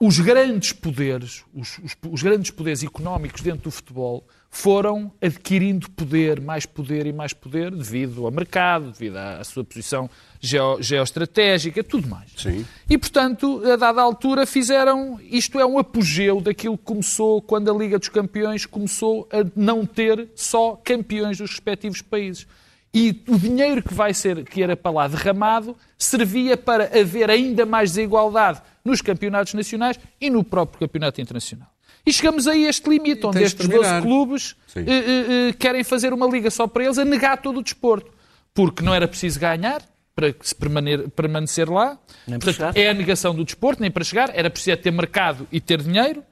[0.00, 6.40] os grandes poderes, os, os- os grandes poderes económicos dentro do futebol foram adquirindo poder,
[6.40, 10.08] mais poder e mais poder, devido ao mercado, devido à, à sua posição
[10.42, 12.28] geo- geoestratégica, tudo mais.
[12.36, 12.66] Sim.
[12.90, 17.74] E, portanto, a dada altura fizeram, isto é um apogeu daquilo que começou quando a
[17.78, 22.46] Liga dos Campeões começou a não ter só campeões dos respectivos países.
[22.94, 27.64] E o dinheiro que vai ser, que era para lá derramado, servia para haver ainda
[27.64, 31.68] mais desigualdade nos campeonatos nacionais e no próprio campeonato internacional.
[32.04, 34.02] E chegamos a este limite, onde estes 12 terminar.
[34.02, 37.62] clubes eh, eh, eh, querem fazer uma liga só para eles, a negar todo o
[37.62, 38.10] desporto.
[38.52, 39.80] Porque não era preciso ganhar,
[40.14, 41.98] para se permanecer, permanecer lá.
[42.26, 42.76] Nem para Portanto, chegar.
[42.76, 44.30] é a negação do desporto, nem para chegar.
[44.34, 46.24] Era preciso ter mercado e ter dinheiro.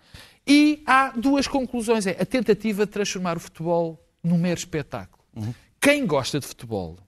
[0.46, 2.06] E há duas conclusões.
[2.06, 5.24] É a tentativa de transformar o futebol num mero espetáculo.
[5.80, 6.98] Quem gosta de futebol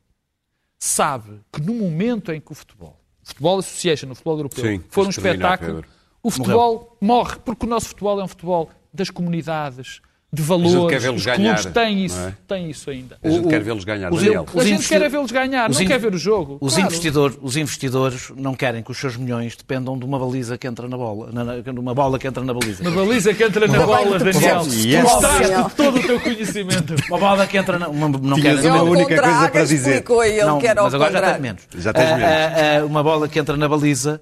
[0.78, 5.06] sabe que no momento em que o futebol, Futebol Association, no futebol europeu, Sim, for
[5.06, 5.84] um espetáculo,
[6.22, 10.00] o futebol morre, porque o nosso futebol é um futebol das comunidades,
[10.34, 10.98] de valores.
[11.02, 12.32] quer Os ganhar, clubes têm isso, é?
[12.48, 13.18] têm isso ainda.
[13.22, 14.46] A gente O- quer vê-los ganhar, os- Daniel.
[14.50, 16.56] os A gente quer vê-los ganhar, os não in- quer ver o jogo.
[16.58, 16.86] Os, Claro.
[16.88, 20.88] investidores, os investidores não querem que os seus milhões dependam de uma baliza que entra
[20.88, 22.82] na bola, na, na- de uma bola que entra na baliza.
[22.82, 24.62] Uma baliza que entra na bola, Daniel.
[24.66, 25.02] Yes.
[25.02, 26.94] Mostraste todo o teu conhecimento.
[27.10, 27.88] Uma bola que entra na.
[27.88, 29.90] Uma, não Tinhas querem- uma única coisa para dizer.
[29.90, 31.62] explicou ele não, que era ao mas agora já tens menos.
[31.76, 32.32] Já tens Ah, menos.
[32.32, 34.18] ah, ah, uma bola que entra na baliza,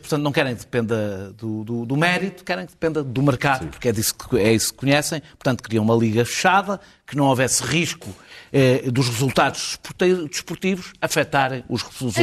[0.00, 3.88] portanto, não querem que dependa do, do- do mérito, querem que dependa do mercado, porque
[3.88, 5.20] é, disso que, é isso que conhecem.
[5.38, 8.08] Portanto, queriam uma liga fechada, que não houvesse risco
[8.52, 12.18] eh, dos resultados desporti- desportivos afetarem os resultados,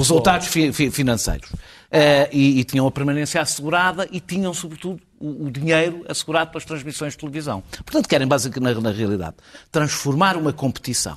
[0.00, 1.50] resultados fi- fi- financeiros.
[1.90, 6.64] Eh, e, e tinham a permanência assegurada e tinham, sobretudo, o, o dinheiro assegurado pelas
[6.66, 7.62] transmissões de televisão.
[7.84, 9.36] Portanto, querem, basicamente, na, na realidade,
[9.72, 11.16] transformar uma competição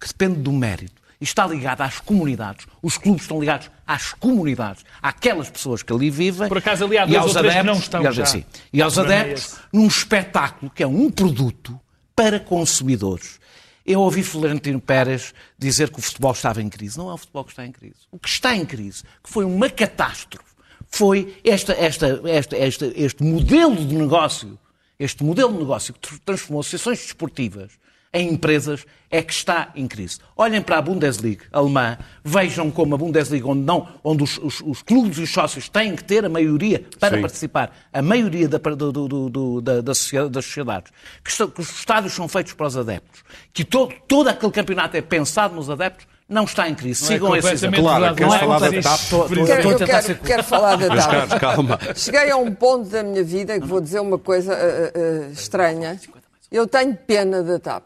[0.00, 2.66] que depende do mérito está ligada às comunidades.
[2.82, 6.48] Os clubes estão ligados às comunidades, àquelas pessoas que ali vivem.
[6.48, 8.26] Por acaso, ali há e dois ou três que adeptos, não estão e aos, já.
[8.26, 9.56] sim, e aos é adeptos esse.
[9.72, 11.78] num espetáculo que é um produto
[12.14, 13.38] para consumidores.
[13.84, 16.98] Eu ouvi Florentino Pérez dizer que o futebol estava em crise.
[16.98, 17.94] Não é o futebol que está em crise.
[18.10, 20.44] O que está em crise, que foi uma catástrofe,
[20.88, 22.20] foi esta, esta,
[22.58, 24.58] esta, este modelo de negócio,
[24.98, 27.72] este modelo de negócio que tr- transformou associações desportivas
[28.12, 30.18] em empresas, é que está em crise.
[30.36, 34.82] Olhem para a Bundesliga alemã, vejam como a Bundesliga, onde, não, onde os, os- os
[34.82, 37.20] clubes e os sócios têm que ter a maioria para Sim.
[37.22, 40.90] participar, a maioria da, do- do- do- do- da- das sociedades,
[41.22, 44.96] que, estão- que os estádios são feitos para os adeptos, que todo, todo aquele campeonato
[44.96, 47.02] é pensado nos adeptos, não está em crise.
[47.04, 47.98] Não é Sigam esse completamente exemplo.
[47.98, 49.00] Claro, queres é falar da TAP?
[49.00, 51.38] Estou- estou- Quero, estou a eu tentar quero, ser quero falar da TAP.
[51.40, 51.78] Calma.
[51.94, 56.00] Cheguei a um ponto da minha vida que vou dizer uma coisa ah, ah, estranha.
[56.50, 57.84] Eu tenho pena da TAP.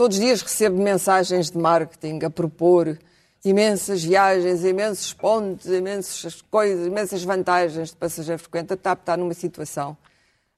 [0.00, 2.98] Todos os dias recebo mensagens de marketing a propor
[3.44, 8.72] imensas viagens, imensos pontos, imensas coisas, imensas vantagens de passageiro frequente.
[8.72, 9.94] A TAP está numa situação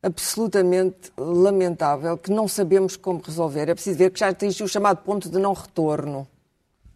[0.01, 3.69] absolutamente lamentável que não sabemos como resolver.
[3.69, 6.29] É preciso ver que já atingiu o chamado ponto de não retorno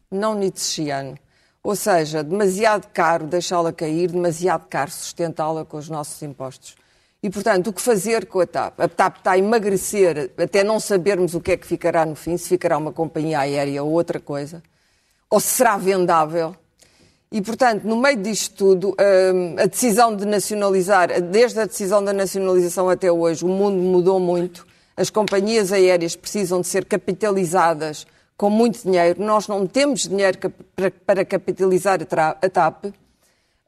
[0.09, 1.18] não nietzscheano.
[1.64, 6.76] Ou seja, demasiado caro deixá-la cair, demasiado caro sustentá-la com os nossos impostos.
[7.23, 8.81] E, portanto, o que fazer com a TAP?
[8.81, 12.37] A TAP está a emagrecer até não sabermos o que é que ficará no fim,
[12.37, 14.62] se ficará uma companhia aérea ou outra coisa,
[15.31, 16.55] ou se será vendável.
[17.31, 18.97] E, portanto, no meio disto tudo,
[19.35, 24.21] hum, a decisão de nacionalizar, desde a decisão da nacionalização até hoje, o mundo mudou
[24.21, 24.67] muito.
[24.97, 28.07] As companhias aéreas precisam de ser capitalizadas
[28.37, 29.21] com muito dinheiro.
[29.23, 30.39] Nós não temos dinheiro
[31.05, 31.99] para, capitalizar
[32.41, 32.87] a TAP.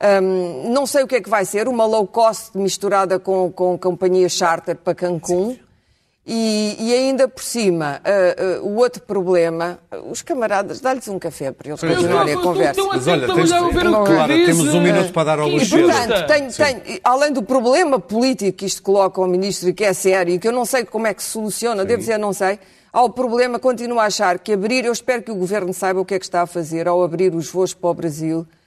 [0.00, 3.76] Hum, não sei o que é que vai ser, uma low cost misturada com, com
[3.76, 5.56] companhia charter para Cancún.
[6.30, 9.78] E, e ainda por cima, ah, ah, o outro problema,
[10.10, 12.82] os camaradas, dá-lhes um café para eles continuarem a conversa.
[12.84, 14.46] Mas olha, tentar tens- olhar a ver o que Clara, diz.
[14.46, 18.58] temos um minuto para dar ao Luís E, portanto, tem, tem, além do problema político
[18.58, 21.06] que isto coloca ao Ministro e que é sério e que eu não sei como
[21.06, 22.58] é que se soluciona, devo dizer, não sei,
[22.92, 26.04] há o problema, continuo a achar que abrir, eu espero que o Governo saiba o
[26.04, 28.57] que é que está a fazer ao abrir os voos para o Brasil, eh,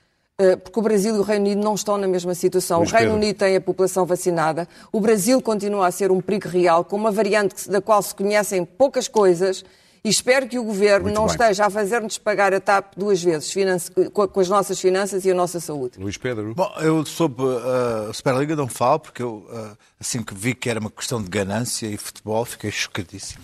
[0.64, 2.80] porque o Brasil e o Reino Unido não estão na mesma situação.
[2.80, 3.26] Luís o Reino Pedro.
[3.26, 7.12] Unido tem a população vacinada, o Brasil continua a ser um perigo real, com uma
[7.12, 9.64] variante da qual se conhecem poucas coisas.
[10.04, 11.32] E espero que o Governo Muito não bem.
[11.36, 15.36] esteja a fazer-nos pagar a TAP duas vezes, finance- com as nossas finanças e a
[15.36, 16.00] nossa saúde.
[16.00, 16.56] Luís Pedro.
[16.56, 20.72] Bom, eu sobre uh, a Superliga não falo, porque eu, uh, assim que vi que
[20.72, 23.44] era uma questão de ganância e futebol, fiquei chocadíssimo.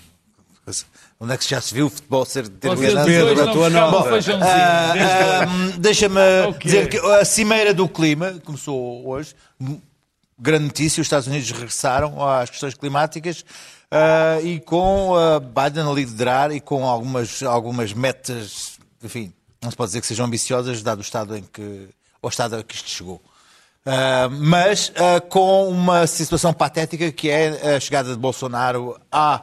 [1.20, 3.22] Onde é que já se viu o futebol ser Vocês ganância?
[3.22, 4.20] dois a tua nota.
[4.44, 5.46] Ah, ah.
[5.80, 6.60] Deixa-me Ok.
[6.64, 9.34] dizer que a Cimeira do Clima começou hoje.
[9.60, 9.82] M-
[10.40, 13.44] Grande notícia: os Estados Unidos regressaram às questões climáticas
[13.90, 19.76] ah, e com ah, Biden a liderar e com algumas, algumas metas, enfim, não se
[19.78, 21.90] pode dizer que sejam ambiciosas, dado o estado em que,
[22.22, 23.20] o estado a que isto chegou.
[23.84, 24.92] Ah, mas
[25.30, 29.42] com uma situação patética que é a chegada de Bolsonaro à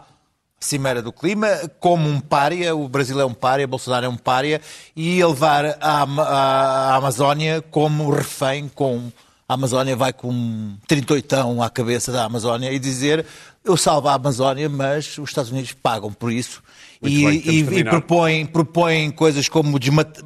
[0.65, 1.49] Cimeira do Clima,
[1.79, 4.61] como um pária, o Brasil é um pária, Bolsonaro é um pária,
[4.97, 9.11] e a levar a, Ama- a Amazónia como refém com
[9.47, 13.27] a Amazónia vai com um 38 à cabeça da Amazónia e dizer
[13.62, 16.62] eu salvo a Amazónia, mas os Estados Unidos pagam por isso
[17.09, 17.43] Muito e, bem,
[17.77, 20.23] e, e propõem, propõem coisas como desmat-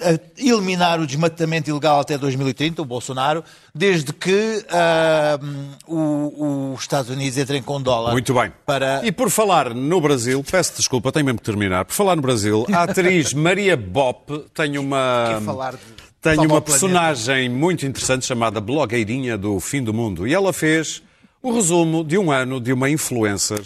[0.00, 5.38] eh, eliminar o desmatamento ilegal até 2030, o Bolsonaro, desde que ah,
[5.86, 8.12] o- os Estados Unidos entrem com dólar.
[8.12, 8.52] Muito bem.
[8.64, 9.00] Para...
[9.04, 11.84] E por falar no Brasil, peço desculpa, tenho mesmo que terminar.
[11.84, 15.26] Por falar no Brasil, a atriz Maria Bop tem uma.
[15.38, 15.78] Quer falar de-
[16.20, 20.26] Tem uma personagem muito interessante chamada Blogueirinha do Fim do Mundo.
[20.26, 21.02] E ela fez
[21.42, 23.60] o resumo de um ano de uma influencer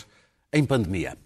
[0.53, 1.17] em pandemia.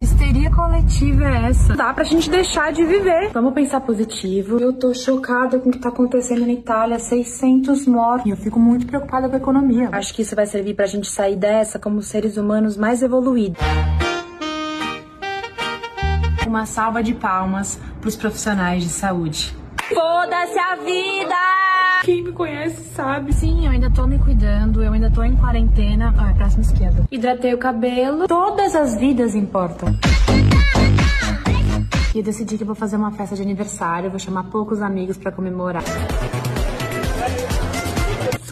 [0.00, 1.74] Histeria coletiva é essa?
[1.74, 3.32] Dá pra gente deixar de viver.
[3.32, 4.60] Vamos pensar positivo.
[4.60, 7.00] Eu tô chocada com o que tá acontecendo na Itália.
[7.00, 8.26] 600 mortos.
[8.26, 9.88] E eu fico muito preocupada com a economia.
[9.90, 13.60] Acho que isso vai servir pra gente sair dessa como seres humanos mais evoluídos.
[16.46, 19.57] Uma salva de palmas pros profissionais de saúde.
[19.94, 21.34] Foda-se a vida!
[22.04, 23.32] Quem me conhece sabe.
[23.32, 26.14] Sim, eu ainda tô me cuidando, eu ainda tô em quarentena.
[26.18, 27.04] Ah, é próxima esquerda.
[27.10, 28.28] Hidratei o cabelo.
[28.28, 29.94] Todas as vidas importam.
[32.14, 35.16] E eu decidi que eu vou fazer uma festa de aniversário, vou chamar poucos amigos
[35.16, 35.84] pra comemorar.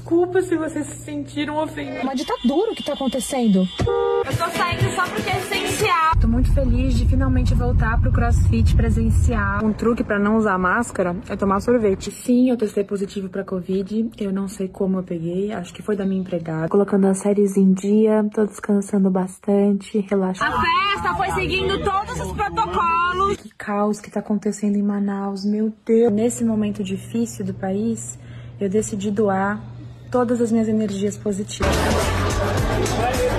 [0.06, 2.04] Desculpa se vocês se sentiram ofendidos.
[2.04, 3.66] Uma ditadura o que tá acontecendo.
[3.80, 6.12] Eu tô saindo só porque é essencial.
[6.20, 9.64] Tô muito feliz de finalmente voltar pro crossfit presencial.
[9.64, 12.12] Um truque pra não usar máscara é tomar sorvete.
[12.12, 14.08] Sim, eu testei positivo pra Covid.
[14.16, 15.52] Eu não sei como eu peguei.
[15.52, 16.68] Acho que foi da minha empregada.
[16.68, 20.54] Colocando as séries em dia, tô descansando bastante, relaxando.
[20.54, 23.38] A festa foi seguindo todos os protocolos.
[23.38, 26.12] Que caos que tá acontecendo em Manaus, meu Deus.
[26.12, 28.16] Nesse momento difícil do país,
[28.60, 29.74] eu decidi doar
[30.10, 31.74] todas as minhas energias positivas.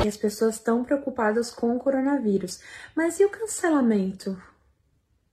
[0.03, 2.59] E as pessoas estão preocupadas com o coronavírus.
[2.95, 4.37] Mas e o cancelamento?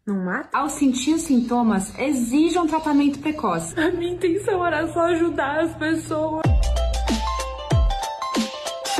[0.06, 0.50] Não mata?
[0.52, 3.78] Ao sentir os sintomas, exija um tratamento precoce.
[3.80, 6.42] A minha intenção era só ajudar as pessoas.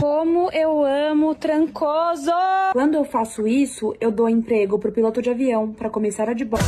[0.00, 2.30] Como eu amo Trancoso!
[2.72, 6.64] Quando eu faço isso, eu dou emprego pro piloto de avião, pra comissária de bordo.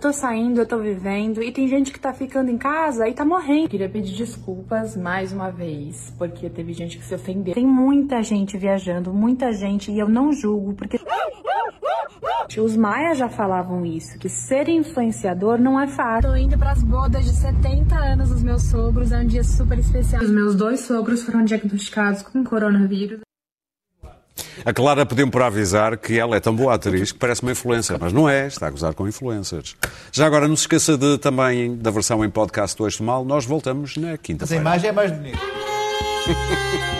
[0.00, 3.22] Tô saindo, eu tô vivendo, e tem gente que tá ficando em casa e tá
[3.22, 3.68] morrendo.
[3.68, 7.52] Queria pedir desculpas mais uma vez, porque teve gente que se ofendeu.
[7.52, 10.98] Tem muita gente viajando, muita gente, e eu não julgo, porque.
[12.58, 16.30] Os maias já falavam isso, que ser influenciador não é fácil.
[16.30, 20.22] Tô indo pras bodas de 70 anos dos meus sogros, é um dia super especial.
[20.22, 23.20] Os meus dois sogros foram diagnosticados com coronavírus.
[24.64, 27.96] A Clara pediu-me para avisar que ela é tão boa atriz que parece uma influencer,
[27.98, 29.76] mas não é, está a gozar com influencers.
[30.12, 33.44] Já agora, não se esqueça de, também da versão em podcast do Eixo Mal, nós
[33.46, 34.60] voltamos na Mas a quinta-feira.
[34.62, 35.38] imagem é mais bonita.